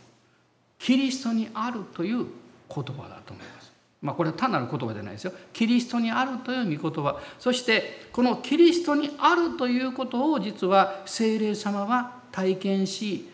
[0.78, 2.28] キリストにあるという言
[2.70, 3.72] 葉だと思います。
[4.02, 5.34] まあこれは単なる言葉じゃないですよ。
[5.52, 7.20] キリストにあるという御言葉。
[7.40, 13.28] そしてこのキリストにあるということを実は聖霊様は体験し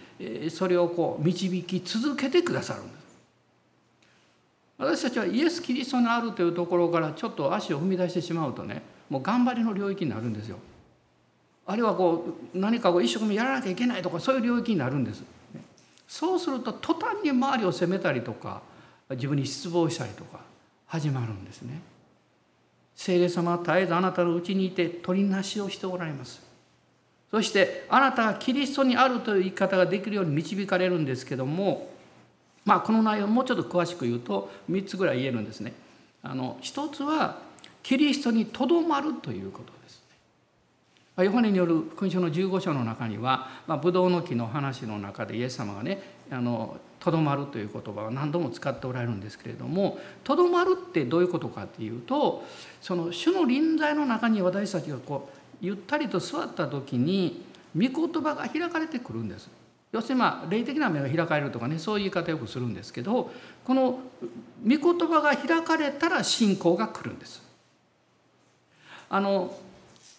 [0.49, 3.00] それをこう導き続けてくださるんです。
[4.81, 10.57] 私たちはイエス・キリストにあるというところからちょっと足を踏み出してしまうとねもう頑張りの領域になるんですよ。
[11.67, 15.23] あるいはこう何かを一生懸命やらなきゃいけないとかそういう領域になるんです。
[16.07, 18.63] そうすると途端に周りを責めたりとか
[19.11, 20.39] 自分に失望したりとか
[20.87, 21.79] 始まるんですね。
[22.95, 26.41] 聖霊様は絶えずあなたのうちにいて取りなしをしておられます。
[27.29, 31.90] そしてあなたがキリストにあるという言い方ができるように導かれるんですけども
[32.65, 35.73] まあ、この内容をもうちょっと詳しく言うと3つぐらい言えるんですね。
[36.23, 37.39] あの一つは
[37.81, 40.03] キリストにとどまるということです、
[41.17, 43.49] ヨハネによる勲章の15章の中には、
[43.81, 45.99] ブドウの木の話の中でイエス様がね
[47.01, 52.43] とどまるという言葉を何度も使っておられるんですけれどもとどまるってどういうことかっていうと
[52.79, 57.43] その主の臨在の中に私たちがこうゆったりと座った時に
[57.75, 59.49] 御言葉が開かれてくるんです。
[59.91, 63.31] 要するにまあ霊的な目が開かれるとかねそういう言い方よくするんですけど
[63.65, 63.99] この
[64.63, 67.41] 御言葉が開かれたら信仰が来るんです。
[69.09, 69.53] あの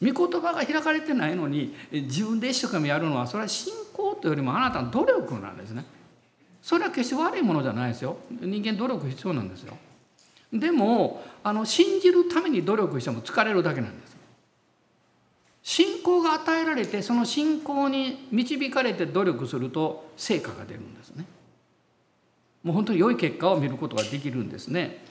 [0.02, 5.84] 御言葉が開かれてないのに自分で一生懸命やるのはそれは信仰というよりもあなたの努力なんですね。
[6.60, 8.18] それは決して悪いものじゃないですよ。
[8.30, 9.76] 人間努力必要なんですよ。
[10.52, 14.11] でもあの信じるために努力しても疲れるだけなんです。
[15.62, 21.24] 信仰が与えられてその信仰に導かれて努力すると成果が出るんですね。
[22.64, 25.04] もう本当に良い結果を見ることができるんですね。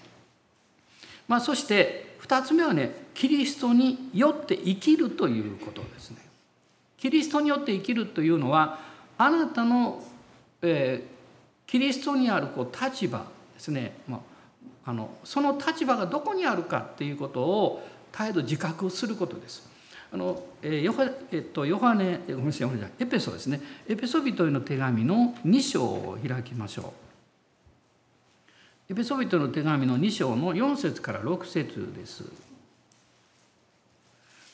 [1.28, 6.18] まあ、そして2つ目はねキリストによって生きるということですね。
[6.98, 8.80] キリストによって生きるというのは
[9.18, 10.04] あなたの、
[10.62, 13.20] えー、キリストにあるこう立場
[13.54, 14.22] ですね、ま
[14.86, 19.70] あ、あのその立場がどこにあるかっていうことを態度自覚することです。
[20.13, 22.69] あのヨハ,、えっと、ヨハネごめんなさい
[23.00, 26.93] エペソですねエペソ人への手紙の2章を開きましょ
[28.89, 32.51] うエペソ人の手紙の2章の4節から6節です。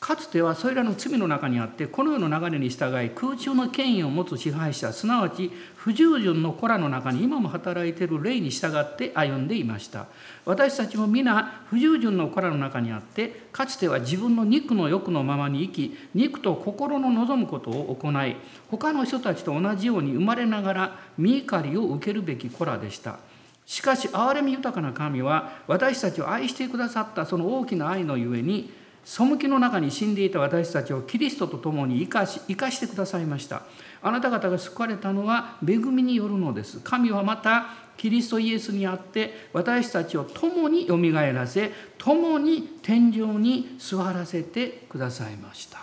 [0.08, 10.06] かつてはそれらの罪の中にあってこの世の流れに従い空中の権威を持つ支配者すなわち不従順の子らの中に今も働いている霊に従って歩んでいました。
[10.46, 18.38] 私たちも皆不従順の子らの中にあってかつては自分の肉の欲のままに生き肉と心の望むことを行い
[18.72, 23.20] 他の人たちと同じように生まれながら見怒りを受けるべき子らでした。
[23.65, 33.62] しかし憐れみ豊かな神は私たちを愛してくださったその大きな愛のゆえに背きの中に死んでいた私たちをキリストと共に生かし生かしてくださいました。
[34.02, 36.82] あなた方が救われたのは恵みによるのです。
[36.82, 45.80] 神はまたキリストイエスにあって私たちを共によみがえらせ共に天井に座らせてくださいました。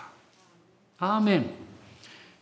[0.99, 1.47] アーメン。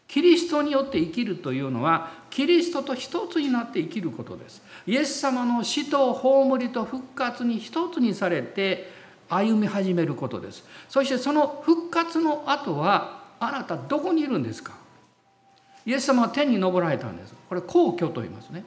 [0.08, 4.62] キリストによって生きるというのはキリストと一つになって生きることです。
[4.86, 8.91] イエス様の死と葬りと復活に一つにされて
[9.34, 10.64] 歩み始めることです。
[10.88, 14.74] そしてその復活の後はあなたどこにいるんですか？
[15.86, 17.34] イエス様は天に昇られたんです。
[17.48, 18.64] これ皇居と言いますね。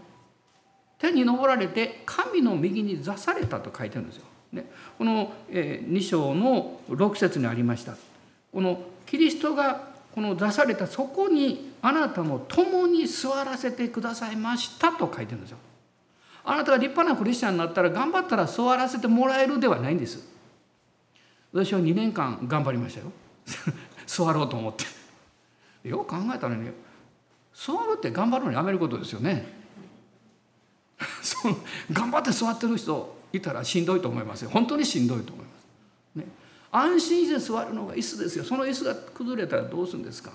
[0.97, 4.23] 天に昇られて神の右に座されたと書いてるんですよ、
[4.53, 4.65] ね、
[4.97, 7.95] この2章の6節にありました。
[8.53, 15.57] このキリストがこの座されたそこにあなたも共に座らせてくださいましたと書いてるんですよ。
[16.45, 20.34] あなたが立派なクリスチャンになったら頑張ったら座らせてもらえるではないんです。
[21.55, 23.11] 私は2年間頑張りましたよ。
[24.05, 25.87] 座ろうと思って。
[25.87, 26.73] よく考えたらね
[27.53, 29.47] 座るって頑張るのやめることですよね。
[31.23, 31.57] その
[31.93, 34.49] 頑張って座ってる人いたらしんどいと思いますよ。
[34.49, 35.51] 本当にしんどいと思いま
[36.13, 36.27] す、ね、
[36.73, 38.43] 安心して座るのが椅子ですよ。
[38.43, 40.31] その椅子が崩れたらどうするんですか。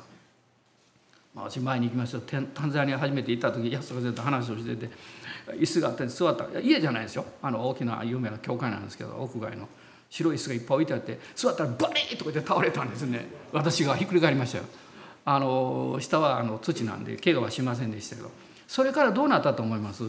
[1.35, 2.21] まあ、私前に行きました。
[2.21, 4.91] タンザニア初めて行った時安田先生と話をしてて
[5.51, 6.61] 椅子があって座った。
[6.61, 7.27] 家じゃないですよ。
[7.43, 9.69] あの大きな有名な教会なんですけど屋外の。
[10.11, 13.27] 白い椅子がいっぱい置いてあって座ったらバリッとか言って倒れたんですね。
[13.53, 14.65] 私がひっくり返りましたよ。
[15.25, 18.31] あの下はあの土なんで怪我はしませんでしたけど。
[18.67, 20.03] それからどうなったと思います？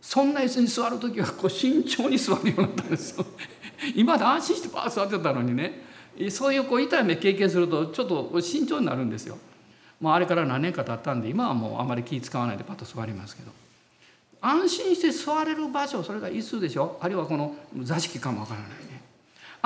[0.00, 3.26] そんな椅子に座る時はこう慎重に座るようになったんですよ。
[3.94, 5.84] 今まで安心してバーッ座ってたのにね。
[6.30, 9.36] そういうこう痛い目経験するとちょっと慎重になるんですよ。
[10.00, 13.50] もうあれから何年か経ったんで今はもうあまり気使わないでパッと座りますけど。
[14.40, 16.98] 安心して座れる場所それが椅子でしょ？
[17.02, 18.68] あるいはこの座敷かもわからない。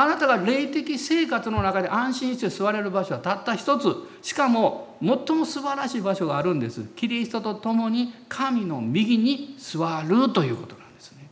[0.01, 3.95] あなたが霊的生活の中で安心して座れる場所はたった一つ。
[4.23, 6.85] しかも最も素晴らしい場所があるんです。
[6.97, 11.29] キリストと共に神の右に座るということなんですね。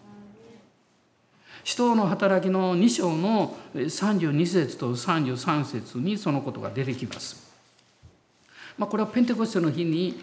[1.64, 7.50] 使徒の働きの2章の32節と33節にそのことが出てきます。
[8.76, 10.20] まあ、これはペンテコステの日に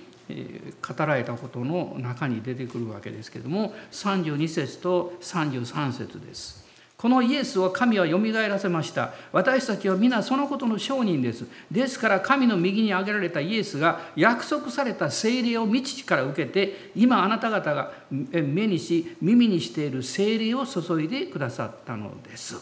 [0.88, 6.64] 語られたことの中に出てくるわけですけれども32節と33節です。
[7.06, 9.14] このイエスを神はよみがえらせました。
[9.32, 11.45] 私たちは皆そのことの証人です。
[11.70, 22.56] ですから神の右に挙げられたイエスが約束された聖霊を未知から受けて今あなた方が目にし耳にしている聖霊を注いでくださったのです。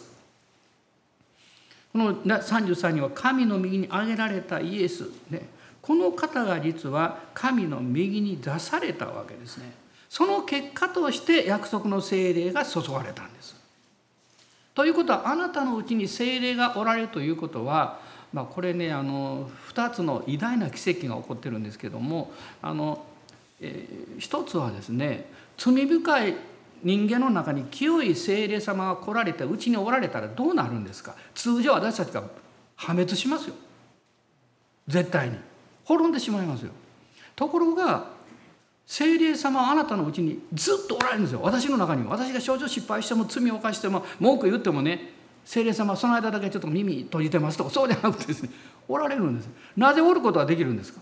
[1.94, 5.48] この33には神の右に挙げられたイエス、ね、
[5.82, 9.72] この方が実は神の右に出されたわけですね
[10.10, 13.53] その結果として約束の精霊が注がれたんです
[14.76, 18.00] ということはあなたのうちに精霊がおられるということは、
[18.32, 23.06] まあ、これねあの2つの偉大な奇跡が起こってるんですけどもあの、
[23.62, 25.26] えー、一つはですね
[25.58, 26.36] 罪深い
[26.84, 31.16] 人間の中に清い精霊様が来られてうちにおられたらどうなるんですか？
[31.34, 32.24] 通常私たちが
[32.76, 33.56] 破滅しますよ。
[34.88, 35.38] 絶対に。
[35.86, 36.72] 滅んでしまいますよ。
[37.36, 38.08] ところが
[38.86, 41.40] 聖霊様はあなたのうちにずっとおられるんですよ。
[41.42, 45.12] 私の中にも私が症状失敗しても罪を犯しても文句言ってもね
[45.46, 48.50] 聖霊様その間だけちょっと耳閉じてますとかそうじゃなくてですね
[48.88, 49.50] おられるんです。
[49.76, 51.02] なぜおることができるんですか？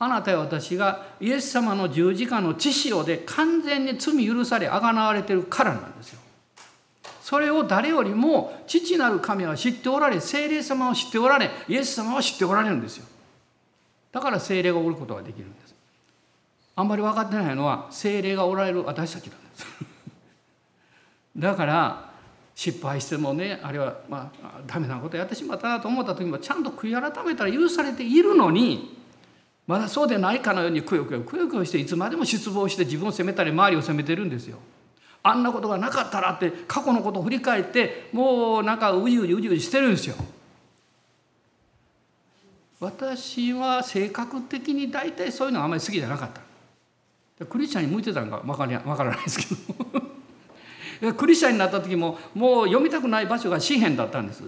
[0.00, 6.20] あなたや私がイエス様の十字架の知潮で完全に罪許されあがなわれてるからなんですよ。
[7.22, 13.06] それを誰よりも父なる神は知っておられ精霊様を知っておられイエス様を知っておられるんですよ。
[14.12, 15.74] だから精霊がおることができるんです
[16.76, 19.66] あんまり分かってないのは精霊がおられる私たちなんです
[21.36, 22.10] だから
[22.54, 28.98] 失敗してもねあるいはまあダメなことやってしまったなと思った時もちゃんと悔い改めたら許されているのに
[29.66, 34.58] まだそうでないかのようにくよくよくよくよしていつまでも失望して自分を責めたり周りを責めてるんですよ。
[35.22, 40.16] あんなことがなかったらって過去のことを振り返ってもうなんかうじうじうじうじしてるんですよ。
[42.80, 46.30] 私は性格的に大体そういうのはあまり好きじゃなかっ
[47.38, 47.46] た。
[47.46, 49.46] クリスチャンに向いてたのか分から分からないですけ
[51.06, 54.42] ど クリスチャンになった時ももう読みたくない場所が詩篇だったんです。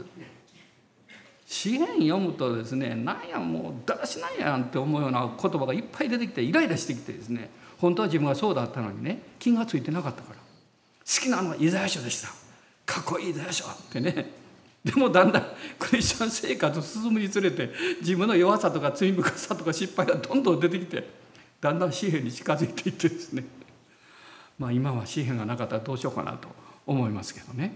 [1.47, 10.43] 詩篇読むとですねなんやもうだらしないやんって思うような言葉がいっぱい出てきてイライラしてきてですね本当は自分がそうだったのにね気が付いてなかったから好
[11.05, 12.29] きなのはイザヤ書でした
[12.87, 14.31] かっこいいイザヤ書ってね
[14.85, 15.47] でもだんだん
[15.79, 17.71] クリスチャン生活進むにつれて
[18.01, 21.09] 自分の弱さとか罪深さとか失敗がどんどん出てきて
[21.61, 23.45] だんだん紙幣に近づいていってですね。
[24.59, 26.49] まあ今は紙幣がなかったらどうしようかなと
[26.87, 27.75] 思いますけどね。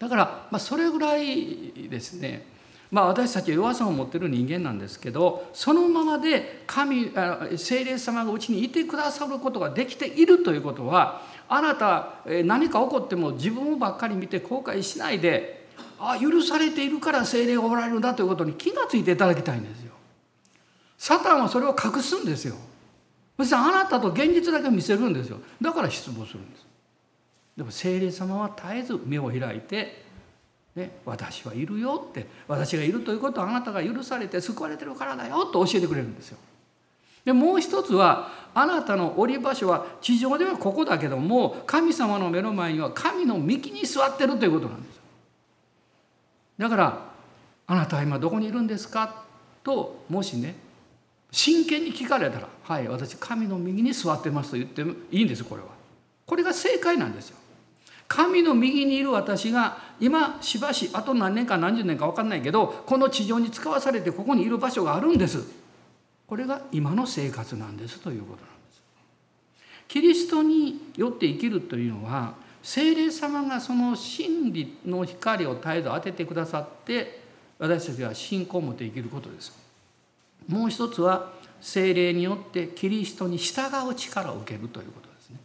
[0.00, 2.44] だからまあそれぐらいですね。
[2.90, 7.12] まあ私たちは弱さを持っている人間なんですけどそのままで神
[7.56, 12.14] 精霊様がうちにいてくださることができているということはあなた
[12.44, 15.57] 何か起こっても自分ばっかり見て後悔しないで
[15.98, 19.92] あ許されているから精霊がおられるんだということに気がついていただきたいんですよ。
[20.96, 22.56] サタンはそれを隠すんですよ。
[23.36, 25.38] そしてあなたと現実だけ見せるんですよ。
[25.60, 26.66] だから失望するんです。
[27.56, 30.04] でも精霊様は絶えず目を開いて、
[30.74, 36.38] ね、私はいるよって私がいるということはあなたが許されて救われてるからだよと教えてくれるんですよ。
[37.24, 44.97] でもう一つはあなたの降り場所は地上ではここだけども神様の目の前には神の幹に座ってるということなんです
[46.58, 47.08] だから
[47.66, 49.24] あなたは今どこにいるんですか？
[49.62, 50.56] ともしね
[51.30, 55.68] 真剣に聞かれたら「はい私神の右に座ってます」と言ってもいいんですこれは。
[56.26, 57.36] これが正解なんですよ。
[58.06, 65.46] 神の右にいる私が今しばしあと何年か何十年か分かんないけどこの地上に使わされてここにいる場所があるんです。
[66.26, 68.82] これが今の生活なんですということなんです。
[69.88, 72.34] キリストによって生きるというのは
[72.68, 77.18] 聖霊様がその真理の光を絶えず当ててくださって
[77.58, 79.58] 私たちは信仰を持って生きることです。
[80.46, 85.38] もう一つは聖霊によってキリストに従う力を受けるということですね。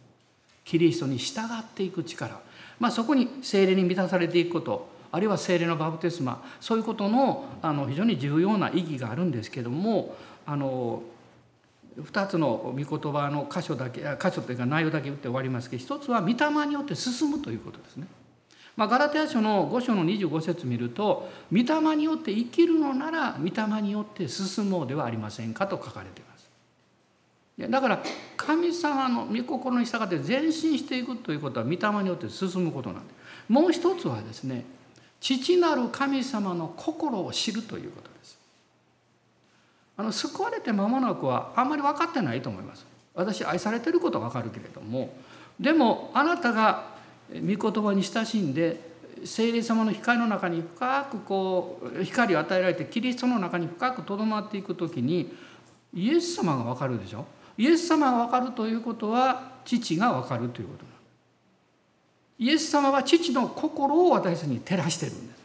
[0.66, 2.38] キリストに従っていく力。
[2.78, 10.14] まあ、そこに聖霊に満たされていくことあるいは聖霊のバプテスマそういうことのあの非常に重要な意義があるんですけども
[10.44, 11.02] あの
[12.00, 18.06] 2つの御言葉の箇所だけ箇所というか内容だけ言って終わりますけど一つは御霊によって進むということですね。
[18.76, 26.34] まあ、ガラテヤ書の5章の25節見ると「御霊によって生きるのなら御霊によって進もうではありませんか」と書かれています。
[27.70, 28.02] だから
[28.36, 33.14] 神様の御心に従って前進していくということは御霊によって進むことなんで
[33.48, 34.64] もう一つはですね
[35.20, 38.38] 父なる神様の心を知るということです
[39.96, 42.86] あの救われて間もなくはあんまり分かってないと思います。
[43.14, 45.14] 私愛されてることは分かるけれども
[45.60, 46.94] でもあなたが
[47.32, 48.80] 御言葉に親しんで
[49.24, 55.32] 聖霊様の光の中に深くこう光を与えられてキリストの中に深くとどまっていく時に
[55.94, 57.24] イエス様が分かるでしょ？
[57.56, 60.84] イエス様が分かるということは父が分かるということ
[62.36, 65.38] イエス様は父の心を私に照らしてるんです。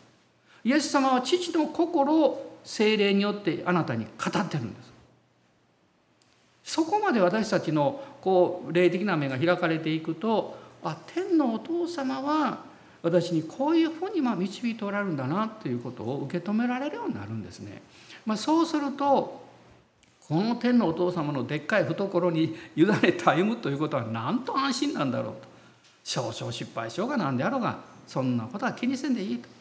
[0.63, 4.93] イエス様は父の心を精霊によってあなたに語ってるんです
[6.63, 12.59] そこまで私たちのこう霊的な目が開かれていくとあ天のお父様は
[13.01, 17.81] 私にこういうふうにま導いておられるんだなということを受け止められるようになるんですね。
[18.23, 19.41] まあ、そうすると
[20.27, 25.47] この天のお父様のでっかい懐に委ねて歩むということはなんと安心なんだろうと
[26.03, 29.58] 少々失敗しようが何であろうがそんなことは気にせんでいいと。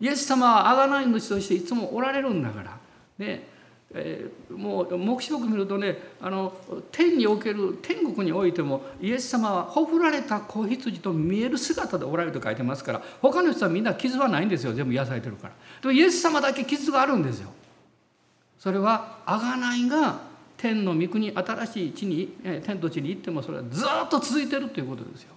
[0.00, 2.78] イエス様は贖い主としていつもおられるんだから。
[3.18, 3.50] ね
[3.92, 6.52] えー、もう黙示録見るとねあの
[6.92, 14.72] 天における天国においてもイエス様はほふられた子羊と見える姿でおられると書いてますから他の人はみんな傷はないんですよ。
[14.72, 15.54] 全部癒されてるから。
[15.82, 17.50] でもイエス様だけ傷があるんですよ。
[18.58, 20.20] それは贖いが
[20.56, 25.34] 天の御国新しい地に天と地に行ってもそれはずっと続いてるということですよ。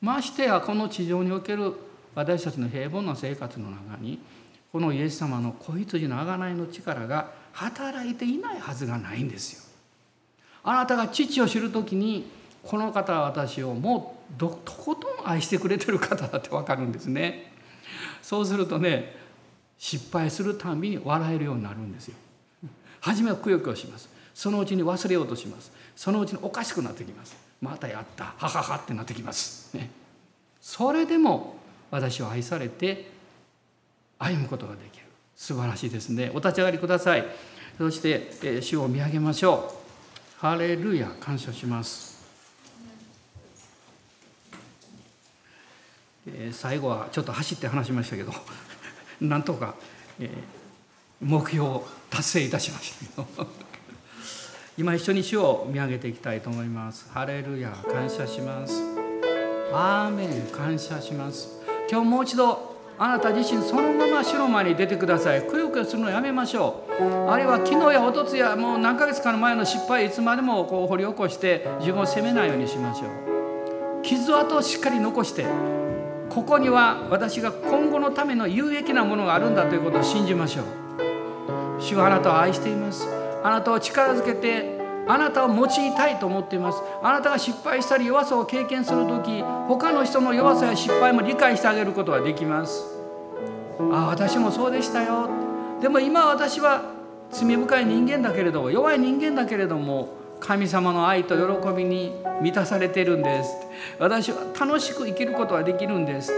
[0.00, 1.74] ましてやこの地上における
[2.14, 4.18] 私たちの平凡な生活の中に
[4.72, 9.62] このイエス様の子羊の贖いの力が働いていないはずがないんですよ。
[10.64, 12.30] あなたが父を知る時に
[12.62, 17.52] この方は私をもうとことん愛してくれてる方だって分かるんですね。
[18.22, 19.14] そうするとね
[19.78, 22.14] 失敗するたんびに笑えるようになるんですよ。
[23.00, 24.08] 初めはくよくよします。
[24.32, 25.72] そのうちに忘れようとします。
[25.96, 27.36] そのうちにおかしくなってきます。
[27.60, 29.76] またやったはははってなってきます。
[29.76, 29.90] ね、
[30.60, 31.56] それでも
[31.92, 33.06] 私は愛されて
[34.18, 35.04] 歩むことができる。
[35.36, 36.30] 素晴らしいですね。
[36.34, 37.24] お立ち上がりください。
[37.76, 39.74] そして、え主を見上げましょ
[40.38, 40.40] う。
[40.40, 41.08] ハレルヤ。
[41.20, 42.12] 感謝します。
[46.52, 48.32] 最後はちょっと走って話しましたけど
[49.20, 49.74] なんとか、
[51.20, 53.48] 目標を達成いたしましたけど。
[54.78, 57.10] 今一緒に主を見上げていきたいと思います。
[57.12, 57.70] ハレルヤ。
[57.92, 58.82] 感謝します。
[59.72, 60.46] アーメン。
[60.52, 61.61] 感謝します。
[61.92, 65.42] 今日もう一度あなた自身そのまま白間に出てください。
[65.42, 67.30] くよくよするのやめましょう。
[67.30, 74.02] あるいは昨日やおとつやもう何ヶ月かの前の失敗いつまでもこう掘り起こして自分を責めないようにしましょう。
[74.02, 75.44] 傷跡をしっかり残して
[76.30, 80.64] ここには私が今後のための有益なものがあるんだということを信じましょう。
[81.78, 83.06] 主はあなたを愛しています。
[83.44, 86.82] あなたを力づけてあなたを用いたいと思っています。
[87.02, 92.84] あなたが失敗したり弱さを経験する時他の人の弱さや失敗も理解してあげることができます。
[93.90, 95.28] ああ私もそうでしたよ。
[95.80, 96.82] でも今私は
[97.30, 103.56] 罪深い人間だけれども弱い人間だけれども神様の愛と喜びに満たされてるんです。
[103.98, 106.32] 私は楽しく生きることができるんです。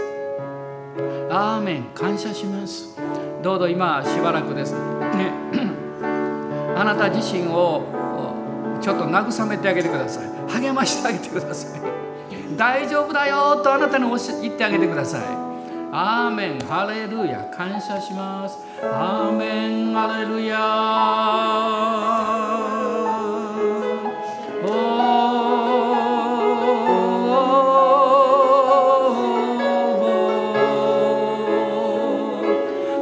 [1.29, 1.83] アーメン。
[1.93, 2.97] 感謝します。
[3.41, 4.73] どうぞ今しばらくです。
[4.73, 5.31] ね。
[6.77, 7.94] あなた自身を
[8.85, 10.61] ちょっと慰めてあげてください。
[10.61, 11.81] 励ましてあげてください。
[12.55, 15.21] 大丈夫だよとあなたに言ってあげてください。
[15.91, 16.59] アーメン。
[16.59, 17.49] ハレルヤ。
[17.51, 18.59] 感謝します。
[18.83, 19.93] アーメン。
[19.95, 20.59] ハレルヤ。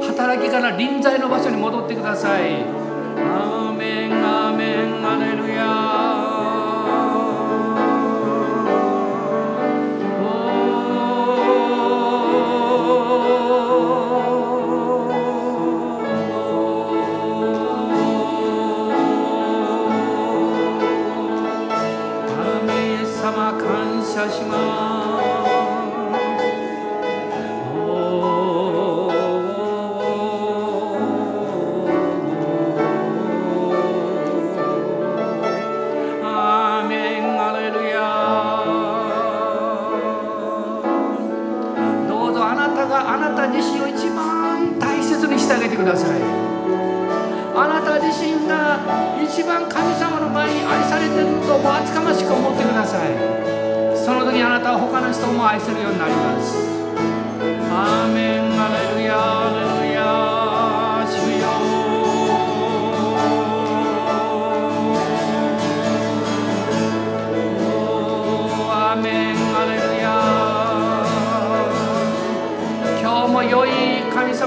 [0.07, 3.62] 働きから臨在の場所に戻ってください
[45.73, 46.21] てください。
[47.55, 48.79] あなた自身が
[49.21, 53.09] 一番神様の前に愛されてると厚かましく思ってください。
[53.97, 56.57] その時あなたは他の人も愛するようになります。
[57.71, 58.53] アーメン。
[58.53, 59.62] アレルヤ。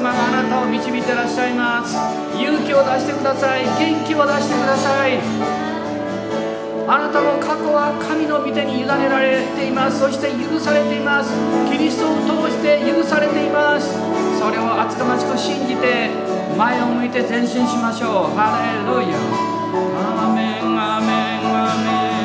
[0.07, 1.97] 様があなたを導いてらっしゃいます。
[2.39, 3.65] 勇気を出してください。
[3.65, 5.19] 元気を出してください。
[6.87, 9.99] あなたの過去は神の御手に委ねられています。
[9.99, 11.35] そして許されています。
[11.67, 13.91] キリストを通して許されています。
[14.39, 16.11] それを厚かましく信じて
[16.57, 18.37] 前を向いて前進しましょう。
[18.39, 19.19] ハレルヤ。
[19.19, 21.11] アーメンアーメ
[21.43, 22.16] ンアーメン。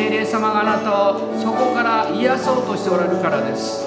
[0.00, 3.84] 精霊様があなたをそこから癒そうとしておられるからです。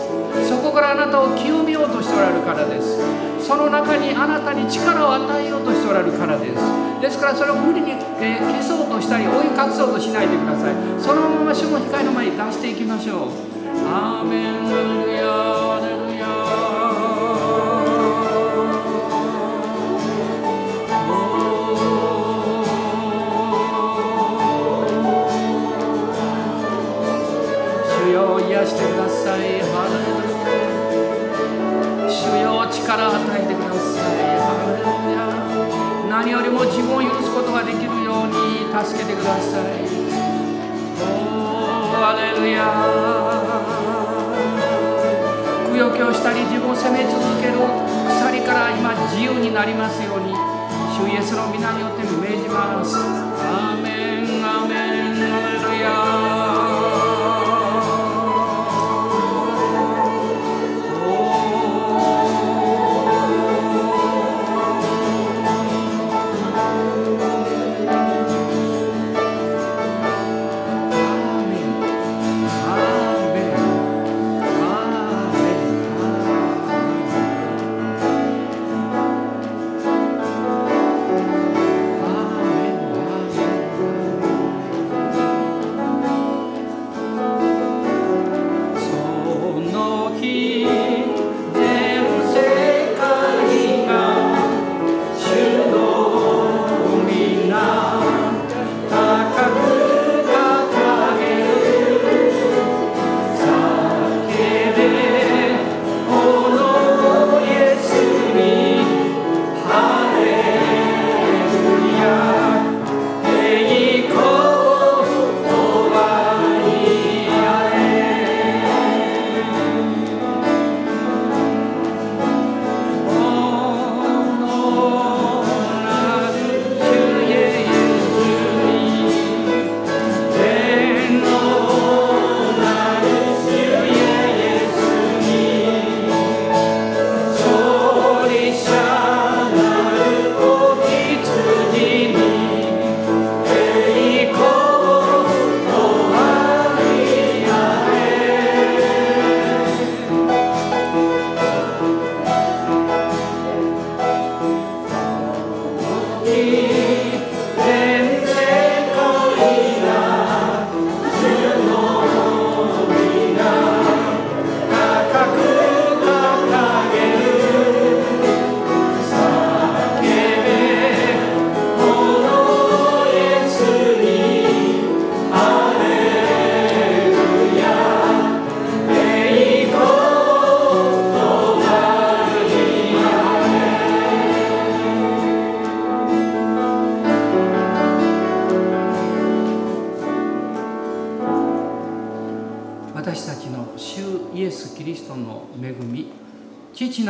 [0.47, 3.01] そこからあなたを清めようとしておられるからです。
[3.41, 6.61] その中にあなたに力を与えようとしておられるからです。
[7.01, 10.73] ですからそれを無理に、え消そうとしたり追い隠そうとしないでください。
[11.01, 13.29] そのまま主の光の前に出していきましょう。
[13.89, 14.69] アーメ
[15.49, 15.52] ン。
[32.93, 34.13] 力を与えてください。
[36.09, 39.63] 何よりも自分を許すことができるように助けてください。
[41.01, 42.61] おーアレルヤ
[45.71, 47.53] くよくよしたり自分を責め続ける
[48.09, 50.35] 鎖から今自由になりますように。
[50.95, 52.95] 主イエスの皆によって命じます。
[52.95, 53.92] アーメン。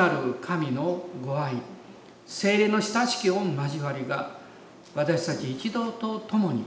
[0.07, 1.53] なる神のご愛
[2.25, 4.37] 精霊の親しき御交わりが
[4.95, 6.65] 私たち一同と共に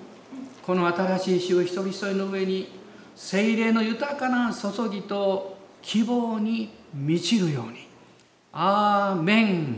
[0.62, 2.68] この新しい詩を一人一人の上に
[3.14, 7.86] 精霊の豊かな注ぎと希望に満ちるように。
[8.52, 9.76] アーメン